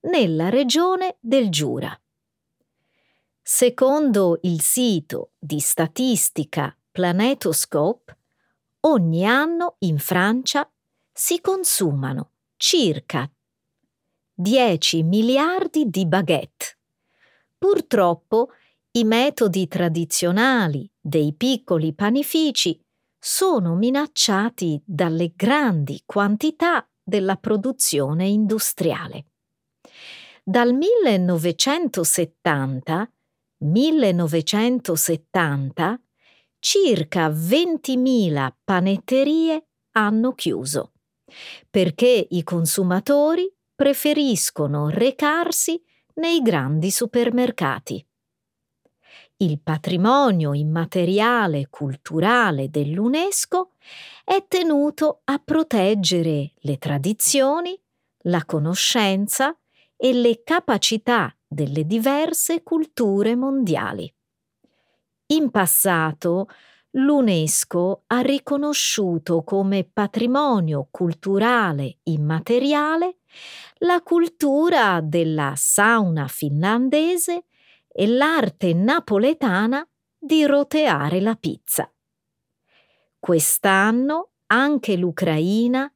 nella 0.02 0.50
regione 0.50 1.18
del 1.20 1.50
Giura. 1.50 1.98
Secondo 3.42 4.40
il 4.44 4.62
sito 4.62 5.32
di 5.40 5.60
statistica 5.60 6.76
Planetoscope, 6.92 8.18
ogni 8.82 9.26
anno 9.26 9.76
in 9.80 9.98
Francia 9.98 10.70
si 11.12 11.42
consumano 11.42 12.32
circa 12.58 13.30
10 14.34 15.04
miliardi 15.04 15.90
di 15.90 16.06
baguette. 16.06 16.78
Purtroppo 17.58 18.52
i 18.94 19.06
metodi 19.06 19.70
tradizionali 19.70 20.86
dei 21.00 21.34
piccoli 21.34 21.94
panifici 21.94 22.78
sono 23.18 23.76
minacciati 23.76 24.84
dalle 24.86 25.32
grandi 25.34 26.02
quantità 26.06 26.86
della 27.02 27.38
produzione 27.38 28.28
industriale. 28.28 29.28
Dal 30.44 30.74
1970, 30.74 33.10
1970 33.60 36.02
circa 36.60 37.30
20.000 37.30 38.52
panetterie 38.64 39.68
hanno 39.92 40.34
chiuso 40.34 40.92
perché 41.70 42.28
i 42.30 42.44
consumatori 42.44 43.50
preferiscono 43.74 44.90
recarsi 44.90 45.82
nei 46.16 46.42
grandi 46.42 46.92
supermercati 46.92 48.06
il 49.42 49.60
patrimonio 49.60 50.54
immateriale 50.54 51.68
culturale 51.70 52.70
dell'UNESCO 52.70 53.72
è 54.24 54.46
tenuto 54.48 55.22
a 55.26 55.42
proteggere 55.44 56.54
le 56.58 56.78
tradizioni, 56.78 57.80
la 58.26 58.46
conoscenza 58.46 59.56
e 59.98 60.14
le 60.14 60.44
capacità 60.44 61.36
delle 61.48 61.86
diverse 61.86 62.62
culture 62.62 63.36
mondiali. 63.36 64.12
In 65.28 65.50
passato 65.50 66.48
l'UNESCO 66.92 68.04
ha 68.08 68.20
riconosciuto 68.20 69.44
come 69.44 69.90
patrimonio 69.92 70.88
culturale 70.92 71.98
immateriale 72.04 73.18
la 73.80 74.02
cultura 74.02 75.00
della 75.02 75.54
sauna 75.56 76.28
finlandese 76.28 77.46
e 77.92 78.08
l'arte 78.08 78.74
napoletana 78.74 79.88
di 80.18 80.46
roteare 80.46 81.20
la 81.20 81.36
pizza. 81.36 81.92
Quest'anno 83.20 84.32
anche 84.48 84.96
l'Ucraina 84.98 85.92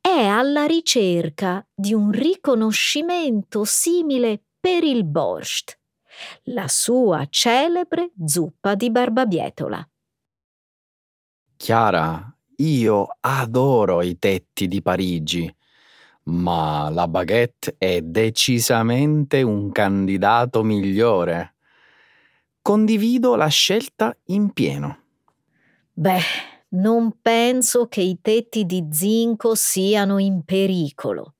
è 0.00 0.26
alla 0.26 0.64
ricerca 0.64 1.66
di 1.74 1.92
un 1.92 2.10
riconoscimento 2.10 3.64
simile 3.64 4.44
per 4.60 4.84
il 4.84 5.04
borscht, 5.04 5.78
la 6.44 6.68
sua 6.68 7.26
celebre 7.28 8.12
zuppa 8.24 8.74
di 8.74 8.90
barbabietola. 8.90 9.88
Chiara, 11.56 12.36
io 12.56 13.06
adoro 13.20 14.02
i 14.02 14.18
tetti 14.18 14.68
di 14.68 14.82
Parigi 14.82 15.52
ma 16.28 16.88
la 16.90 17.08
baguette 17.08 17.76
è 17.78 18.00
decisamente 18.00 19.42
un 19.42 19.70
candidato 19.72 20.62
migliore. 20.62 21.54
condivido 22.62 23.36
la 23.36 23.46
scelta 23.46 24.16
in 24.26 24.52
pieno. 24.52 24.98
Beh, 25.92 26.20
non 26.70 27.20
penso 27.22 27.86
che 27.86 28.00
i 28.00 28.18
tetti 28.20 28.66
di 28.66 28.88
zinco 28.90 29.54
siano 29.54 30.18
in 30.18 30.42
pericolo. 30.44 31.34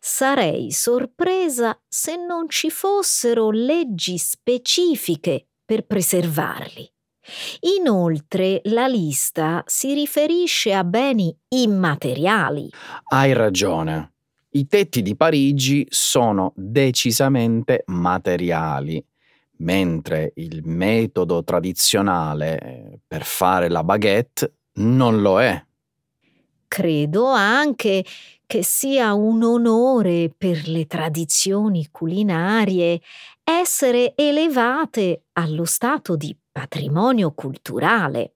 Sarei 0.00 0.72
sorpresa 0.72 1.80
se 1.88 2.16
non 2.16 2.48
ci 2.48 2.70
fossero 2.70 3.50
leggi 3.50 4.18
specifiche 4.18 5.46
per 5.64 5.86
preservarli. 5.86 6.92
Inoltre 7.78 8.60
la 8.64 8.86
lista 8.86 9.62
si 9.66 9.94
riferisce 9.94 10.74
a 10.74 10.84
beni 10.84 11.34
immateriali. 11.48 12.68
Hai 13.08 13.32
ragione. 13.32 14.13
I 14.56 14.68
tetti 14.68 15.02
di 15.02 15.16
Parigi 15.16 15.84
sono 15.90 16.52
decisamente 16.54 17.82
materiali, 17.86 19.04
mentre 19.58 20.30
il 20.36 20.60
metodo 20.62 21.42
tradizionale 21.42 22.60
eh, 22.60 23.00
per 23.04 23.24
fare 23.24 23.68
la 23.68 23.82
baguette 23.82 24.54
non 24.74 25.20
lo 25.22 25.40
è. 25.40 25.60
Credo 26.68 27.26
anche 27.26 28.04
che 28.46 28.62
sia 28.62 29.12
un 29.12 29.42
onore 29.42 30.32
per 30.36 30.68
le 30.68 30.86
tradizioni 30.86 31.88
culinarie 31.90 33.00
essere 33.42 34.14
elevate 34.14 35.24
allo 35.32 35.64
stato 35.64 36.14
di 36.14 36.36
patrimonio 36.52 37.32
culturale. 37.32 38.34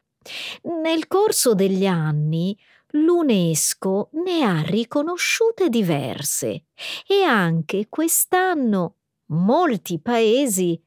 Nel 0.83 1.07
corso 1.07 1.54
degli 1.54 1.87
anni 1.87 2.59
l'UNESCO 2.92 4.11
ne 4.24 4.42
ha 4.42 4.62
riconosciute 4.62 5.68
diverse 5.68 6.64
e 7.07 7.22
anche 7.22 7.87
quest'anno 7.88 8.94
molti 9.27 10.01
paesi 10.01 10.81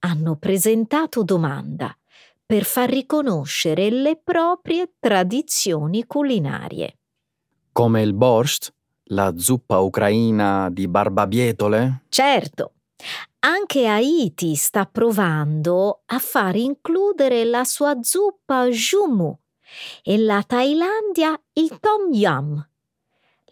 hanno 0.00 0.36
presentato 0.36 1.22
domanda 1.22 1.96
per 2.44 2.64
far 2.64 2.88
riconoscere 2.90 3.90
le 3.90 4.20
proprie 4.22 4.94
tradizioni 4.98 6.04
culinarie. 6.06 6.98
Come 7.72 8.02
il 8.02 8.12
borscht, 8.12 8.72
la 9.04 9.32
zuppa 9.36 9.78
ucraina 9.78 10.68
di 10.70 10.88
barbabietole? 10.88 12.04
Certo. 12.08 12.72
Anche 13.40 13.86
Haiti 13.86 14.54
sta 14.54 14.84
provando 14.86 16.02
a 16.06 16.18
far 16.18 16.56
includere 16.56 17.44
la 17.44 17.64
sua 17.64 17.96
zuppa 18.02 18.68
jumu 18.68 19.36
e 20.02 20.18
la 20.18 20.42
Thailandia 20.42 21.40
il 21.54 21.78
tom 21.80 22.12
yum. 22.12 22.68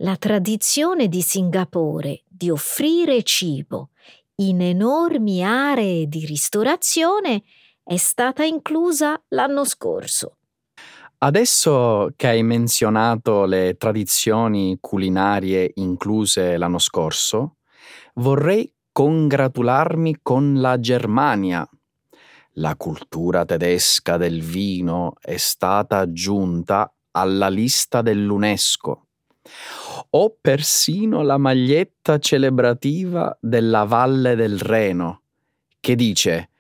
La 0.02 0.16
tradizione 0.16 1.09
di 1.09 1.20
Singapore 1.20 2.22
di 2.26 2.50
offrire 2.50 3.22
cibo 3.22 3.90
in 4.37 4.62
enormi 4.62 5.44
aree 5.44 6.06
di 6.06 6.24
ristorazione 6.24 7.42
è 7.83 7.96
stata 7.96 8.44
inclusa 8.44 9.22
l'anno 9.28 9.64
scorso. 9.64 10.37
Adesso 11.18 12.14
che 12.16 12.28
hai 12.28 12.42
menzionato 12.42 13.44
le 13.44 13.76
tradizioni 13.76 14.78
culinarie 14.80 15.72
incluse 15.74 16.56
l'anno 16.56 16.78
scorso, 16.78 17.56
vorrei 18.14 18.72
congratularmi 18.90 20.20
con 20.22 20.61
la 20.61 20.80
Germania. 20.80 21.68
La 22.61 22.77
cultura 22.77 23.46
tedesca 23.46 24.18
del 24.18 24.42
vino 24.42 25.14
è 25.18 25.38
stata 25.38 25.96
aggiunta 25.96 26.92
alla 27.12 27.49
lista 27.49 28.03
dell'UNESCO. 28.03 29.07
Ho 30.11 30.37
persino 30.38 31.23
la 31.23 31.38
maglietta 31.38 32.18
celebrativa 32.18 33.35
della 33.40 33.85
Valle 33.85 34.35
del 34.35 34.59
Reno, 34.59 35.23
che 35.81 35.94
dice 35.96 36.51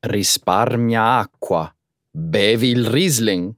Risparmia 0.00 1.18
acqua, 1.18 1.70
bevi 2.10 2.68
il 2.68 2.86
Riesling. 2.86 3.54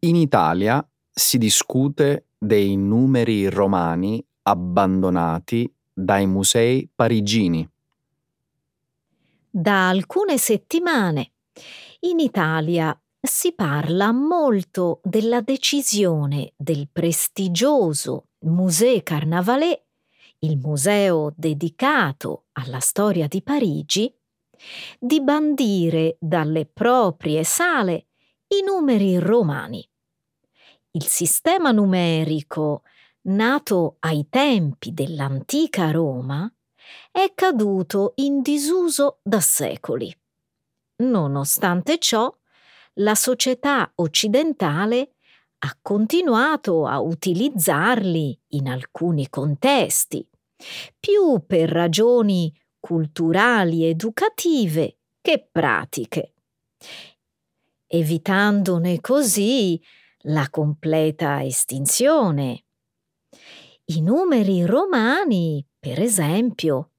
In 0.00 0.16
Italia 0.16 0.84
si 1.08 1.38
discute 1.38 2.30
dei 2.36 2.76
numeri 2.76 3.48
romani 3.48 4.22
abbandonati 4.42 5.72
dai 5.92 6.26
musei 6.26 6.90
parigini. 6.92 7.66
Da 9.58 9.88
alcune 9.88 10.36
settimane 10.36 11.32
in 12.00 12.18
Italia 12.18 12.94
si 13.18 13.54
parla 13.54 14.12
molto 14.12 15.00
della 15.02 15.40
decisione 15.40 16.52
del 16.58 16.90
prestigioso 16.92 18.26
Musée 18.40 19.02
Carnavalet, 19.02 19.82
il 20.40 20.58
museo 20.58 21.32
dedicato 21.34 22.48
alla 22.52 22.80
storia 22.80 23.28
di 23.28 23.40
Parigi, 23.40 24.14
di 24.98 25.22
bandire 25.22 26.18
dalle 26.20 26.66
proprie 26.66 27.42
sale 27.42 28.08
i 28.48 28.62
numeri 28.62 29.18
romani. 29.18 29.82
Il 30.90 31.04
sistema 31.04 31.70
numerico, 31.70 32.82
nato 33.28 33.96
ai 34.00 34.26
tempi 34.28 34.92
dell'antica 34.92 35.90
Roma, 35.92 36.46
è 37.16 37.32
caduto 37.34 38.12
in 38.16 38.42
disuso 38.42 39.20
da 39.22 39.40
secoli. 39.40 40.14
Nonostante 40.96 41.98
ciò, 41.98 42.30
la 42.96 43.14
società 43.14 43.90
occidentale 43.94 45.14
ha 45.60 45.78
continuato 45.80 46.84
a 46.84 47.00
utilizzarli 47.00 48.38
in 48.48 48.68
alcuni 48.68 49.30
contesti, 49.30 50.28
più 51.00 51.42
per 51.46 51.70
ragioni 51.70 52.54
culturali 52.78 53.86
educative 53.86 54.98
che 55.22 55.48
pratiche, 55.50 56.34
evitandone 57.86 59.00
così 59.00 59.82
la 60.24 60.50
completa 60.50 61.42
estinzione. 61.42 62.66
I 63.86 64.02
numeri 64.02 64.66
romani, 64.66 65.66
per 65.78 65.98
esempio, 66.02 66.90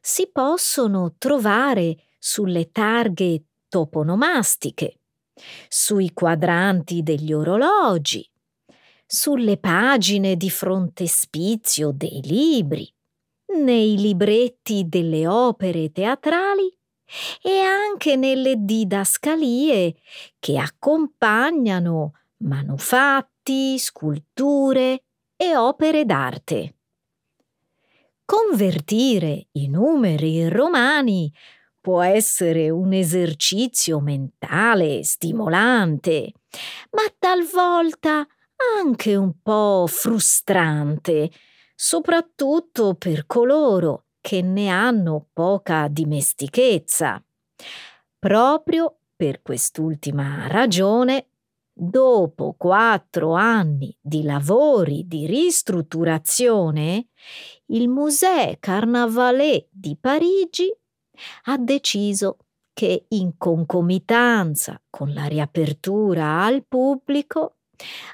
si 0.00 0.28
possono 0.32 1.14
trovare 1.18 1.96
sulle 2.18 2.70
targhe 2.70 3.44
toponomastiche, 3.68 5.00
sui 5.68 6.12
quadranti 6.12 7.02
degli 7.02 7.32
orologi, 7.32 8.28
sulle 9.06 9.56
pagine 9.58 10.36
di 10.36 10.50
frontespizio 10.50 11.92
dei 11.92 12.20
libri, 12.22 12.92
nei 13.58 13.96
libretti 13.96 14.86
delle 14.88 15.26
opere 15.26 15.90
teatrali 15.90 16.70
e 17.40 17.60
anche 17.60 18.16
nelle 18.16 18.56
didascalie 18.58 19.96
che 20.38 20.58
accompagnano 20.58 22.12
manufatti, 22.38 23.78
sculture 23.78 25.04
e 25.36 25.56
opere 25.56 26.04
d'arte. 26.04 26.77
Convertire 28.30 29.46
i 29.52 29.68
numeri 29.68 30.50
romani 30.50 31.32
può 31.80 32.02
essere 32.02 32.68
un 32.68 32.92
esercizio 32.92 34.00
mentale 34.00 35.02
stimolante, 35.02 36.34
ma 36.90 37.04
talvolta 37.18 38.26
anche 38.82 39.16
un 39.16 39.32
po' 39.40 39.86
frustrante, 39.88 41.30
soprattutto 41.74 42.96
per 42.96 43.24
coloro 43.24 44.08
che 44.20 44.42
ne 44.42 44.68
hanno 44.68 45.28
poca 45.32 45.88
dimestichezza. 45.88 47.24
Proprio 48.18 48.98
per 49.16 49.40
quest'ultima 49.40 50.48
ragione, 50.48 51.28
dopo 51.72 52.56
quattro 52.58 53.32
anni 53.32 53.96
di 53.98 54.22
lavori 54.22 55.06
di 55.06 55.26
ristrutturazione, 55.26 57.06
il 57.70 57.88
Musée 57.88 58.56
Carnavalet 58.60 59.66
di 59.70 59.96
Parigi 60.00 60.72
ha 61.44 61.56
deciso 61.58 62.36
che 62.72 63.06
in 63.08 63.36
concomitanza 63.36 64.80
con 64.88 65.12
la 65.12 65.24
riapertura 65.24 66.44
al 66.44 66.64
pubblico 66.66 67.56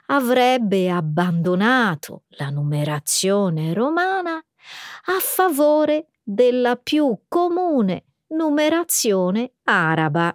avrebbe 0.06 0.90
abbandonato 0.90 2.24
la 2.38 2.50
numerazione 2.50 3.72
romana 3.74 4.36
a 4.36 5.18
favore 5.20 6.08
della 6.22 6.76
più 6.76 7.18
comune 7.28 8.04
numerazione 8.28 9.52
araba. 9.64 10.34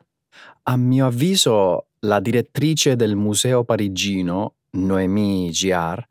A 0.63 0.77
mio 0.77 1.05
avviso, 1.07 1.87
la 2.01 2.19
direttrice 2.19 2.95
del 2.95 3.15
museo 3.15 3.63
parigino, 3.63 4.58
Noémie 4.71 5.51
Giard, 5.51 6.03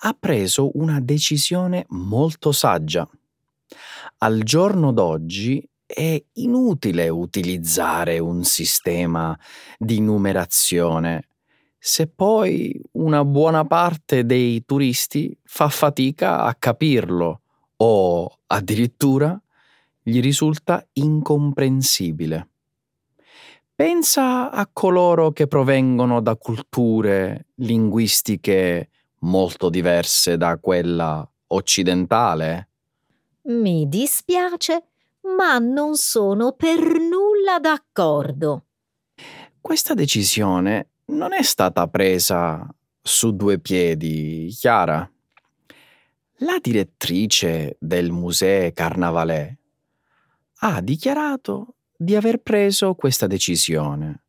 ha 0.00 0.16
preso 0.18 0.76
una 0.78 1.00
decisione 1.00 1.86
molto 1.90 2.52
saggia. 2.52 3.08
Al 4.18 4.42
giorno 4.42 4.92
d'oggi 4.92 5.66
è 5.86 6.22
inutile 6.34 7.08
utilizzare 7.08 8.18
un 8.18 8.44
sistema 8.44 9.38
di 9.78 10.00
numerazione 10.00 11.28
se 11.78 12.08
poi 12.08 12.78
una 12.92 13.24
buona 13.24 13.64
parte 13.64 14.26
dei 14.26 14.64
turisti 14.64 15.34
fa 15.44 15.68
fatica 15.68 16.42
a 16.42 16.54
capirlo 16.54 17.40
o 17.76 18.38
addirittura 18.46 19.40
gli 20.02 20.20
risulta 20.20 20.84
incomprensibile. 20.94 22.48
Pensa 23.78 24.50
a 24.50 24.66
coloro 24.66 25.30
che 25.30 25.46
provengono 25.46 26.20
da 26.20 26.34
culture 26.34 27.46
linguistiche 27.58 28.88
molto 29.20 29.68
diverse 29.68 30.36
da 30.36 30.58
quella 30.58 31.24
occidentale. 31.46 32.70
Mi 33.42 33.88
dispiace, 33.88 34.82
ma 35.36 35.58
non 35.58 35.94
sono 35.94 36.54
per 36.54 36.80
nulla 36.80 37.60
d'accordo. 37.60 38.64
Questa 39.60 39.94
decisione 39.94 40.88
non 41.12 41.32
è 41.32 41.42
stata 41.42 41.86
presa 41.86 42.66
su 43.00 43.36
due 43.36 43.60
piedi, 43.60 44.48
Chiara. 44.58 45.08
La 46.38 46.58
direttrice 46.60 47.76
del 47.78 48.10
Musée 48.10 48.72
Carnavalet 48.72 49.56
ha 50.62 50.80
dichiarato 50.80 51.74
di 52.00 52.14
aver 52.14 52.38
preso 52.38 52.94
questa 52.94 53.26
decisione 53.26 54.22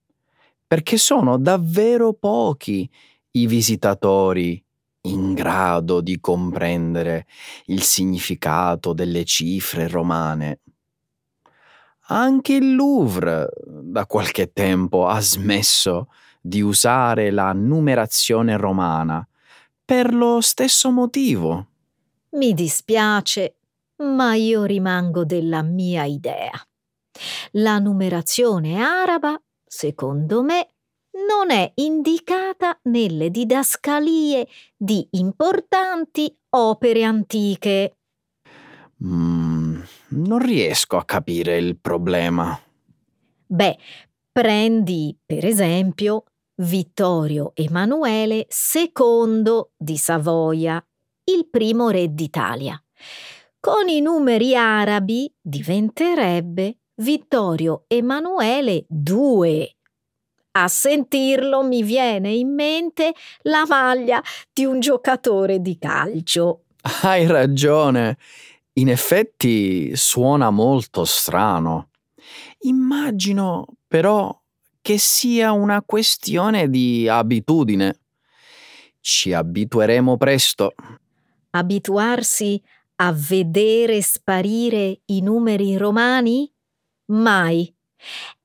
perché 0.70 0.98
sono 0.98 1.40
davvero 1.40 2.14
pochi 2.14 2.88
i 3.32 3.48
visitatori 3.48 4.64
in 5.02 5.34
grado 5.34 6.00
di 6.00 6.20
comprendere 6.20 7.26
il 7.66 7.82
significato 7.82 8.94
delle 8.94 9.26
cifre 9.26 9.88
romane. 9.88 10.60
Anche 12.10 12.54
il 12.54 12.76
Louvre 12.76 13.50
da 13.66 14.06
qualche 14.06 14.54
tempo 14.54 15.08
ha 15.08 15.20
smesso 15.22 16.10
di 16.40 16.62
usare 16.62 17.32
la 17.32 17.52
numerazione 17.52 18.56
romana 18.56 19.28
per 19.84 20.14
lo 20.14 20.40
stesso 20.40 20.92
motivo. 20.92 21.68
Mi 22.34 22.54
dispiace, 22.54 23.56
ma 23.98 24.36
io 24.36 24.66
rimango 24.66 25.26
della 25.26 25.64
mia 25.64 26.04
idea. 26.04 26.52
La 27.52 27.80
numerazione 27.80 28.82
araba, 28.82 29.40
secondo 29.66 30.42
me, 30.44 30.70
non 31.28 31.52
è 31.52 31.72
indicata 31.76 32.80
nelle 32.84 33.30
didascalie 33.30 34.48
di 34.78 35.08
importanti 35.12 36.36
opere 36.50 37.04
antiche. 37.04 37.98
Mm, 39.04 39.82
non 40.10 40.40
riesco 40.40 40.98
a 40.98 41.06
capire 41.06 41.58
il 41.58 41.80
problema. 41.80 42.60
Beh, 43.46 43.78
prendi 44.32 45.18
per 45.26 45.46
esempio 45.46 46.26
Vittorio 46.62 47.54
Emanuele 47.56 48.48
II 48.74 49.44
di 49.78 49.98
Savoia, 49.98 50.84
il 51.32 51.48
primo 51.50 51.90
re 51.90 52.14
d'Italia. 52.14 52.82
Con 53.60 53.88
i 53.88 54.02
numeri 54.02 54.56
arabi 54.56 55.34
diventerebbe 55.42 56.79
Vittorio 57.00 57.86
Emanuele 57.88 58.86
II. 58.90 59.76
A 60.52 60.68
sentirlo 60.68 61.64
mi 61.64 61.82
viene 61.82 62.32
in 62.34 62.54
mente 62.54 63.14
la 63.44 63.64
maglia 63.66 64.22
di 64.52 64.66
un 64.66 64.82
giocatore 64.82 65.62
di 65.62 65.78
calcio. 65.78 66.66
Hai 67.04 67.26
ragione. 67.26 68.18
In 68.74 68.90
effetti 68.90 69.96
suona 69.96 70.50
molto 70.50 71.06
strano. 71.06 71.92
Immagino 72.60 73.66
però 73.88 74.38
che 74.82 74.98
sia 74.98 75.54
una 75.54 75.82
questione 75.82 76.70
di 76.70 77.08
abitudine. 77.08 78.00
Ci 79.00 79.32
abitueremo 79.32 80.18
presto. 80.18 80.74
Abituarsi 81.52 82.62
a 82.98 83.14
vedere 83.14 84.02
sparire 84.02 85.00
i 85.06 85.22
numeri 85.22 85.78
romani? 85.78 86.52
Mai. 87.10 87.74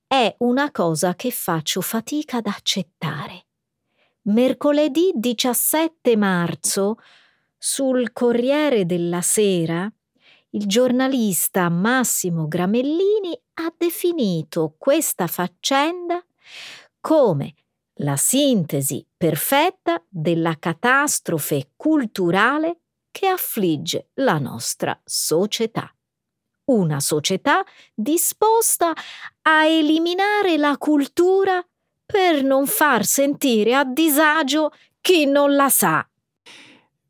È 0.07 0.35
una 0.38 0.70
cosa 0.70 1.14
che 1.14 1.31
faccio 1.31 1.81
fatica 1.81 2.38
ad 2.38 2.46
accettare. 2.46 3.46
Mercoledì 4.22 5.12
17 5.14 6.16
marzo, 6.16 6.96
sul 7.59 8.12
Corriere 8.12 8.87
della 8.87 9.20
Sera, 9.20 9.90
il 10.50 10.66
giornalista 10.66 11.68
Massimo 11.68 12.48
Gramellini 12.48 13.38
ha 13.55 13.72
definito 13.77 14.77
questa 14.79 15.27
faccenda 15.27 16.24
come 17.00 17.55
la 17.98 18.16
sintesi 18.16 19.07
perfetta 19.14 20.03
della 20.09 20.57
catastrofe 20.59 21.72
culturale 21.77 22.81
che 23.11 23.27
affligge 23.27 24.09
la 24.14 24.38
nostra 24.38 24.98
società. 25.05 25.94
Una 26.66 26.98
società 26.98 27.62
disposta 27.92 28.94
a 29.42 29.66
eliminare 29.66 30.57
la 30.57 30.79
cultura 30.79 31.62
per 32.07 32.42
non 32.42 32.66
far 32.66 33.05
sentire 33.05 33.74
a 33.74 33.85
disagio 33.85 34.70
chi 35.03 35.27
non 35.27 35.55
la 35.55 35.68
sa. 35.68 36.09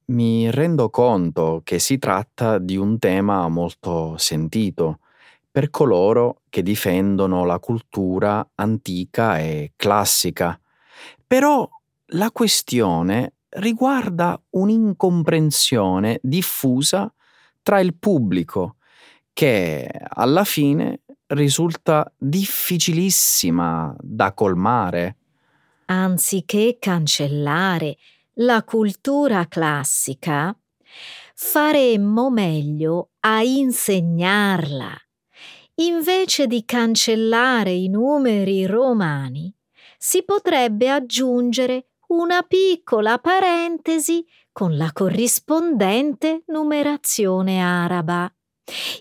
Mi 0.06 0.50
rendo 0.50 0.90
conto 0.90 1.60
che 1.62 1.78
si 1.78 1.98
tratta 1.98 2.58
di 2.58 2.76
un 2.76 2.98
tema 2.98 3.46
molto 3.48 4.16
sentito 4.18 4.98
per 5.48 5.70
coloro 5.70 6.40
che 6.48 6.64
difendono 6.64 7.44
la 7.44 7.60
cultura 7.60 8.44
antica 8.56 9.38
e 9.38 9.72
classica. 9.76 10.58
Però 11.24 11.68
la 12.06 12.32
questione 12.32 13.34
riguarda 13.50 14.40
un'incomprensione 14.50 16.18
diffusa 16.22 17.12
tra 17.62 17.78
il 17.78 17.94
pubblico 17.94 18.76
che 19.34 19.90
alla 20.08 20.44
fine 20.44 21.00
risulta 21.26 22.10
difficilissima 22.16 23.94
da 24.00 24.32
colmare. 24.32 25.16
Anziché 25.86 26.78
cancellare 26.78 27.96
la 28.38 28.62
cultura 28.62 29.46
classica, 29.46 30.56
faremmo 31.34 32.30
meglio 32.30 33.10
a 33.20 33.42
insegnarla. 33.42 34.96
Invece 35.76 36.46
di 36.46 36.64
cancellare 36.64 37.72
i 37.72 37.88
numeri 37.88 38.64
romani, 38.64 39.52
si 39.98 40.22
potrebbe 40.22 40.88
aggiungere 40.88 41.88
una 42.08 42.42
piccola 42.42 43.18
parentesi 43.18 44.24
con 44.52 44.76
la 44.76 44.90
corrispondente 44.92 46.44
numerazione 46.46 47.60
araba. 47.60 48.32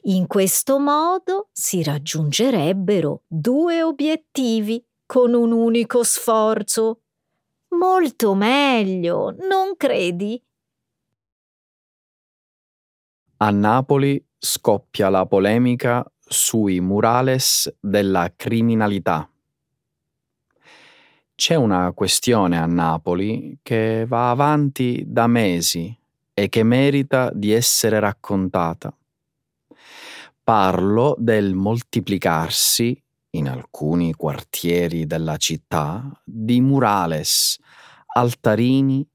In 0.03 0.27
questo 0.27 0.79
modo 0.79 1.49
si 1.51 1.83
raggiungerebbero 1.83 3.23
due 3.27 3.81
obiettivi 3.81 4.83
con 5.05 5.33
un 5.33 5.51
unico 5.51 6.03
sforzo. 6.03 7.01
Molto 7.69 8.33
meglio, 8.33 9.35
non 9.47 9.75
credi? 9.77 10.41
A 13.37 13.49
Napoli 13.49 14.23
scoppia 14.37 15.09
la 15.09 15.25
polemica 15.25 16.05
sui 16.19 16.79
murales 16.79 17.73
della 17.79 18.31
criminalità. 18.35 19.29
C'è 21.35 21.55
una 21.55 21.91
questione 21.93 22.57
a 22.57 22.65
Napoli 22.65 23.57
che 23.61 24.05
va 24.07 24.29
avanti 24.29 25.03
da 25.05 25.27
mesi 25.27 25.95
e 26.33 26.47
che 26.47 26.63
merita 26.63 27.31
di 27.33 27.51
essere 27.51 27.99
raccontata. 27.99 28.95
Parlo 30.45 31.15
del 31.17 31.53
moltiplicarsi, 31.53 33.01
in 33.29 33.47
alcuni 33.47 34.13
quartieri 34.13 35.05
della 35.07 35.37
città, 35.37 36.03
di 36.21 36.59
murales, 36.59 37.57
altarini 38.07 39.07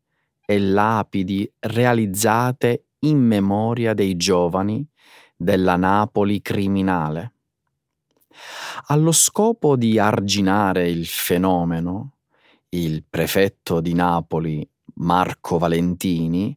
e 0.46 0.58
lapidi 0.58 1.52
realizzate 1.58 2.86
in 3.00 3.18
memoria 3.18 3.92
dei 3.92 4.16
giovani 4.16 4.82
della 5.36 5.76
Napoli 5.76 6.40
criminale. 6.40 7.34
Allo 8.86 9.12
scopo 9.12 9.76
di 9.76 9.98
arginare 9.98 10.88
il 10.88 11.04
fenomeno, 11.04 12.14
il 12.70 13.04
prefetto 13.06 13.82
di 13.82 13.92
Napoli, 13.92 14.66
Marco 14.94 15.58
Valentini, 15.58 16.56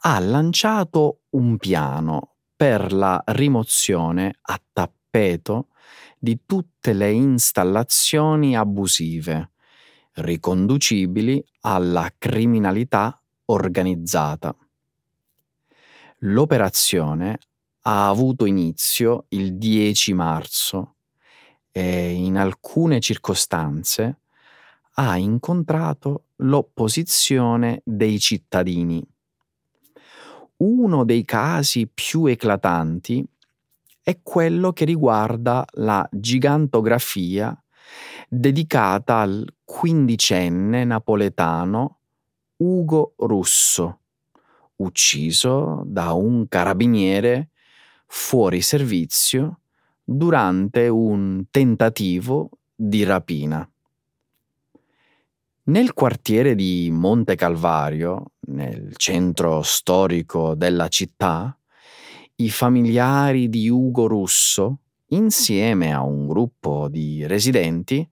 ha 0.00 0.18
lanciato 0.18 1.20
un 1.30 1.56
piano 1.56 2.32
per 2.58 2.92
la 2.92 3.22
rimozione 3.26 4.34
a 4.42 4.60
tappeto 4.72 5.68
di 6.18 6.40
tutte 6.44 6.92
le 6.92 7.12
installazioni 7.12 8.56
abusive 8.56 9.52
riconducibili 10.14 11.40
alla 11.60 12.12
criminalità 12.18 13.16
organizzata. 13.44 14.52
L'operazione 16.22 17.38
ha 17.82 18.08
avuto 18.08 18.44
inizio 18.44 19.26
il 19.28 19.56
10 19.56 20.12
marzo 20.14 20.96
e 21.70 22.10
in 22.10 22.36
alcune 22.36 22.98
circostanze 22.98 24.22
ha 24.94 25.16
incontrato 25.16 26.24
l'opposizione 26.38 27.82
dei 27.84 28.18
cittadini. 28.18 29.00
Uno 30.60 31.04
dei 31.04 31.24
casi 31.24 31.86
più 31.86 32.26
eclatanti 32.26 33.24
è 34.02 34.18
quello 34.22 34.72
che 34.72 34.84
riguarda 34.84 35.64
la 35.74 36.04
gigantografia 36.10 37.56
dedicata 38.28 39.18
al 39.18 39.46
quindicenne 39.64 40.82
napoletano 40.84 41.98
Ugo 42.56 43.14
Russo, 43.18 44.00
ucciso 44.76 45.82
da 45.86 46.12
un 46.12 46.48
carabiniere 46.48 47.50
fuori 48.06 48.60
servizio 48.60 49.60
durante 50.02 50.88
un 50.88 51.44
tentativo 51.52 52.50
di 52.74 53.04
rapina. 53.04 53.68
Nel 55.68 55.92
quartiere 55.92 56.54
di 56.54 56.88
Monte 56.90 57.34
Calvario, 57.34 58.32
nel 58.46 58.96
centro 58.96 59.60
storico 59.60 60.54
della 60.54 60.88
città, 60.88 61.54
i 62.36 62.48
familiari 62.48 63.50
di 63.50 63.68
Ugo 63.68 64.06
Russo, 64.06 64.78
insieme 65.08 65.92
a 65.92 66.02
un 66.02 66.26
gruppo 66.26 66.88
di 66.88 67.26
residenti, 67.26 68.08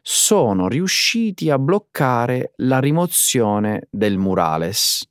sono 0.00 0.68
riusciti 0.68 1.50
a 1.50 1.58
bloccare 1.58 2.52
la 2.58 2.78
rimozione 2.78 3.88
del 3.90 4.16
murales, 4.16 5.10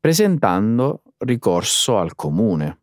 presentando 0.00 1.02
ricorso 1.18 1.98
al 1.98 2.14
comune. 2.14 2.80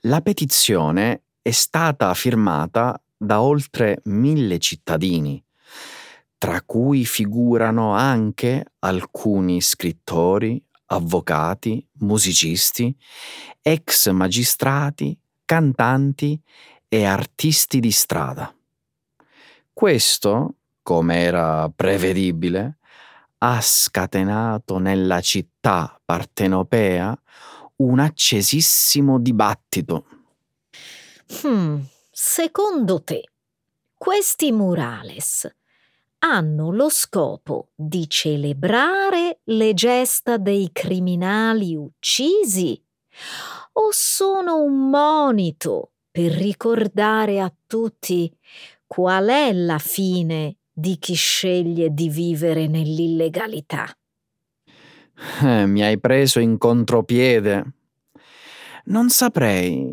La 0.00 0.22
petizione 0.22 1.24
è 1.42 1.50
stata 1.50 2.14
firmata 2.14 2.98
da 3.14 3.42
oltre 3.42 4.00
mille 4.04 4.58
cittadini, 4.58 5.44
tra 6.42 6.60
cui 6.60 7.04
figurano 7.04 7.92
anche 7.92 8.72
alcuni 8.80 9.60
scrittori, 9.60 10.60
avvocati, 10.86 11.86
musicisti, 12.00 12.92
ex 13.62 14.10
magistrati, 14.10 15.16
cantanti 15.44 16.36
e 16.88 17.04
artisti 17.04 17.78
di 17.78 17.92
strada. 17.92 18.52
Questo, 19.72 20.54
come 20.82 21.20
era 21.20 21.70
prevedibile, 21.72 22.78
ha 23.38 23.60
scatenato 23.60 24.78
nella 24.78 25.20
città 25.20 25.96
partenopea 26.04 27.16
un 27.76 28.00
accesissimo 28.00 29.20
dibattito. 29.20 30.06
Hmm, 31.46 31.78
secondo 32.10 33.00
te, 33.04 33.28
questi 33.96 34.50
murales 34.50 35.48
hanno 36.24 36.70
lo 36.70 36.88
scopo 36.88 37.70
di 37.74 38.08
celebrare 38.08 39.40
le 39.44 39.74
gesta 39.74 40.36
dei 40.36 40.70
criminali 40.72 41.74
uccisi 41.74 42.80
o 43.72 43.88
sono 43.90 44.62
un 44.62 44.88
monito 44.88 45.92
per 46.10 46.30
ricordare 46.32 47.40
a 47.40 47.52
tutti 47.66 48.30
qual 48.86 49.28
è 49.28 49.52
la 49.52 49.78
fine 49.78 50.58
di 50.70 50.98
chi 50.98 51.14
sceglie 51.14 51.90
di 51.90 52.08
vivere 52.08 52.66
nell'illegalità? 52.66 53.86
Eh, 55.42 55.66
mi 55.66 55.82
hai 55.82 55.98
preso 55.98 56.40
in 56.40 56.58
contropiede. 56.58 57.74
Non 58.84 59.10
saprei. 59.10 59.90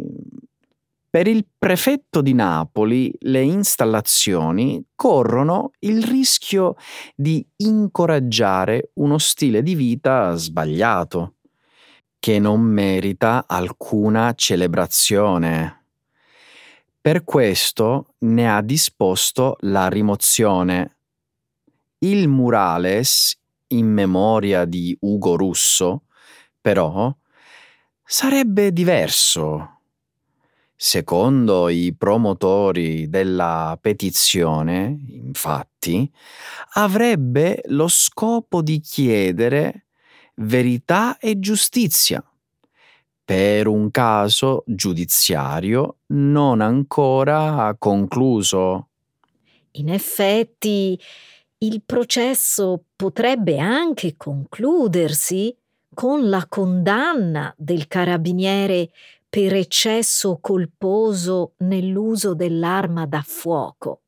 Per 1.11 1.25
il 1.25 1.47
prefetto 1.57 2.21
di 2.21 2.35
Napoli 2.35 3.11
le 3.21 3.41
installazioni 3.41 4.85
corrono 4.93 5.71
il 5.79 6.03
rischio 6.03 6.75
di 7.15 7.43
incoraggiare 7.57 8.91
uno 8.95 9.17
stile 9.17 9.63
di 9.63 9.73
vita 9.73 10.35
sbagliato, 10.35 11.37
che 12.19 12.37
non 12.37 12.61
merita 12.61 13.45
alcuna 13.47 14.33
celebrazione. 14.35 15.85
Per 17.01 17.23
questo 17.23 18.13
ne 18.19 18.55
ha 18.55 18.61
disposto 18.61 19.55
la 19.61 19.87
rimozione. 19.87 20.97
Il 21.99 22.27
murales 22.27 23.35
in 23.69 23.87
memoria 23.87 24.65
di 24.65 24.95
Ugo 25.01 25.35
Russo, 25.35 26.03
però, 26.61 27.11
sarebbe 28.03 28.71
diverso 28.71 29.78
Secondo 30.81 31.67
i 31.67 31.93
promotori 31.93 33.09
della 33.09 33.77
petizione, 33.81 34.97
infatti, 35.09 36.09
avrebbe 36.75 37.63
lo 37.65 37.89
scopo 37.89 38.61
di 38.61 38.79
chiedere 38.79 39.87
verità 40.35 41.17
e 41.17 41.37
giustizia 41.37 42.23
per 43.25 43.67
un 43.67 43.91
caso 43.91 44.63
giudiziario 44.67 45.97
non 46.07 46.61
ancora 46.61 47.75
concluso. 47.77 48.87
In 49.71 49.89
effetti, 49.89 50.97
il 51.57 51.81
processo 51.85 52.85
potrebbe 52.95 53.59
anche 53.59 54.15
concludersi 54.15 55.53
con 55.93 56.29
la 56.29 56.45
condanna 56.47 57.53
del 57.57 57.87
carabiniere 57.87 58.91
per 59.29 59.53
eccesso 59.53 60.39
colposo 60.41 61.53
nell'uso 61.59 62.33
dell'arma 62.33 63.05
da 63.05 63.21
fuoco. 63.21 64.01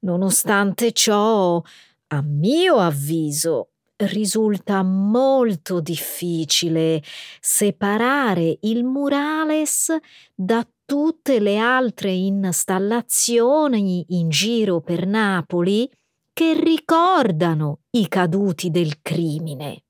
Nonostante 0.00 0.92
ciò, 0.92 1.62
a 2.08 2.22
mio 2.22 2.76
avviso, 2.76 3.70
risulta 3.96 4.82
molto 4.82 5.80
difficile 5.80 7.02
separare 7.40 8.58
il 8.62 8.84
murales 8.84 9.96
da 10.34 10.66
tutte 10.84 11.38
le 11.38 11.58
altre 11.58 12.10
installazioni 12.10 14.04
in 14.08 14.28
giro 14.28 14.80
per 14.80 15.06
Napoli 15.06 15.88
che 16.32 16.52
ricordano 16.54 17.82
i 17.90 18.08
caduti 18.08 18.70
del 18.70 19.00
crimine. 19.00 19.84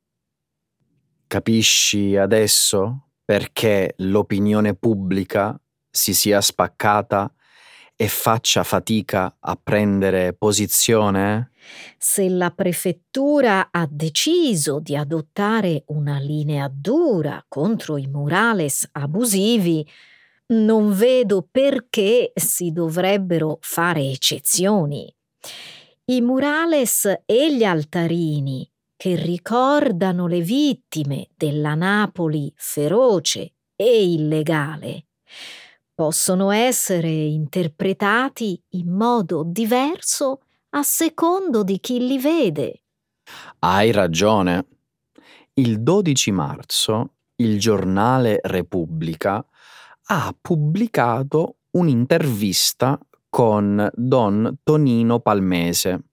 Capisci 1.26 2.16
adesso 2.16 3.03
perché 3.24 3.94
l'opinione 3.98 4.74
pubblica 4.74 5.58
si 5.90 6.12
sia 6.12 6.40
spaccata 6.40 7.32
e 7.96 8.08
faccia 8.08 8.64
fatica 8.64 9.36
a 9.38 9.58
prendere 9.60 10.34
posizione? 10.34 11.52
Se 11.96 12.28
la 12.28 12.50
prefettura 12.50 13.68
ha 13.70 13.86
deciso 13.88 14.80
di 14.80 14.96
adottare 14.96 15.84
una 15.86 16.18
linea 16.18 16.68
dura 16.70 17.42
contro 17.48 17.96
i 17.96 18.06
murales 18.06 18.88
abusivi, 18.92 19.88
non 20.46 20.92
vedo 20.92 21.46
perché 21.50 22.32
si 22.34 22.72
dovrebbero 22.72 23.58
fare 23.62 24.02
eccezioni. 24.10 25.12
I 26.06 26.20
murales 26.20 27.22
e 27.24 27.54
gli 27.54 27.64
altarini 27.64 28.68
che 29.04 29.16
ricordano 29.16 30.26
le 30.26 30.40
vittime 30.40 31.28
della 31.36 31.74
Napoli 31.74 32.50
feroce 32.56 33.52
e 33.76 34.12
illegale 34.14 35.08
possono 35.94 36.50
essere 36.50 37.10
interpretati 37.10 38.58
in 38.70 38.88
modo 38.88 39.42
diverso 39.44 40.40
a 40.70 40.82
secondo 40.82 41.62
di 41.64 41.80
chi 41.80 42.06
li 42.06 42.18
vede. 42.18 42.84
Hai 43.58 43.92
ragione. 43.92 44.64
Il 45.52 45.82
12 45.82 46.30
marzo 46.30 47.10
il 47.36 47.60
giornale 47.60 48.40
Repubblica 48.42 49.44
ha 50.06 50.34
pubblicato 50.40 51.56
un'intervista 51.72 52.98
con 53.28 53.86
Don 53.92 54.60
Tonino 54.62 55.20
Palmese. 55.20 56.04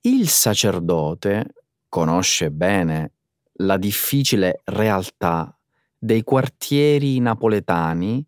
Il 0.00 0.28
sacerdote 0.28 1.55
conosce 1.96 2.50
bene 2.50 3.12
la 3.60 3.78
difficile 3.78 4.60
realtà 4.64 5.58
dei 5.96 6.22
quartieri 6.24 7.18
napoletani 7.20 8.22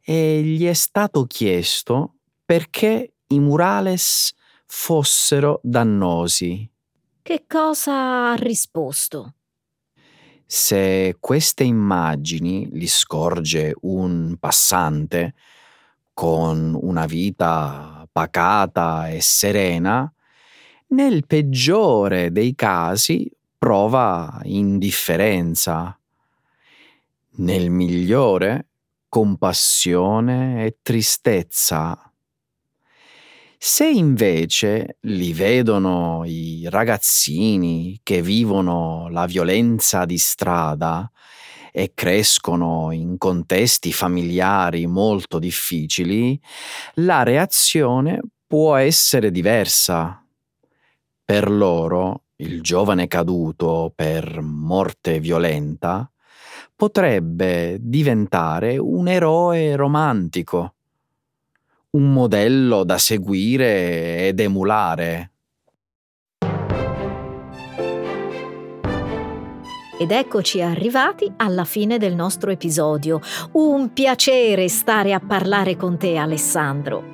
e 0.00 0.40
gli 0.42 0.64
è 0.64 0.74
stato 0.74 1.24
chiesto 1.24 2.18
perché 2.44 3.14
i 3.26 3.40
murales 3.40 4.32
fossero 4.66 5.58
dannosi. 5.64 6.70
Che 7.20 7.44
cosa 7.48 8.30
ha 8.30 8.34
risposto? 8.36 9.34
Se 10.46 11.16
queste 11.18 11.64
immagini 11.64 12.68
li 12.70 12.86
scorge 12.86 13.74
un 13.80 14.36
passante 14.38 15.34
con 16.12 16.78
una 16.80 17.06
vita 17.06 18.08
pacata 18.12 19.08
e 19.08 19.20
serena, 19.20 20.08
nel 20.94 21.26
peggiore 21.26 22.30
dei 22.30 22.54
casi 22.54 23.28
prova 23.58 24.40
indifferenza, 24.44 25.98
nel 27.36 27.68
migliore 27.68 28.68
compassione 29.08 30.64
e 30.64 30.76
tristezza. 30.82 31.98
Se 33.58 33.88
invece 33.88 34.98
li 35.00 35.32
vedono 35.32 36.22
i 36.26 36.66
ragazzini 36.68 37.98
che 38.02 38.22
vivono 38.22 39.08
la 39.08 39.26
violenza 39.26 40.04
di 40.04 40.18
strada 40.18 41.10
e 41.72 41.92
crescono 41.94 42.92
in 42.92 43.18
contesti 43.18 43.92
familiari 43.92 44.86
molto 44.86 45.40
difficili, 45.40 46.38
la 46.94 47.24
reazione 47.24 48.20
può 48.46 48.76
essere 48.76 49.30
diversa. 49.30 50.23
Per 51.26 51.50
loro, 51.50 52.24
il 52.36 52.60
giovane 52.60 53.06
caduto 53.06 53.90
per 53.94 54.42
morte 54.42 55.20
violenta 55.20 56.06
potrebbe 56.76 57.78
diventare 57.80 58.76
un 58.76 59.08
eroe 59.08 59.74
romantico, 59.74 60.74
un 61.92 62.12
modello 62.12 62.84
da 62.84 62.98
seguire 62.98 64.26
ed 64.26 64.38
emulare. 64.38 65.30
Ed 69.98 70.10
eccoci 70.10 70.60
arrivati 70.60 71.32
alla 71.38 71.64
fine 71.64 71.96
del 71.96 72.14
nostro 72.14 72.50
episodio. 72.50 73.20
Un 73.52 73.94
piacere 73.94 74.68
stare 74.68 75.14
a 75.14 75.20
parlare 75.20 75.76
con 75.76 75.96
te 75.96 76.18
Alessandro. 76.18 77.12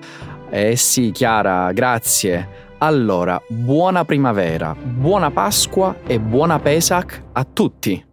Eh 0.51 0.75
sì, 0.75 1.13
Chiara, 1.13 1.71
grazie. 1.71 2.70
Allora, 2.83 3.39
buona 3.47 4.07
primavera, 4.07 4.75
buona 4.75 5.31
Pasqua 5.31 5.97
e 6.07 6.19
buona 6.19 6.59
Pesach 6.59 7.23
a 7.33 7.45
tutti! 7.45 8.10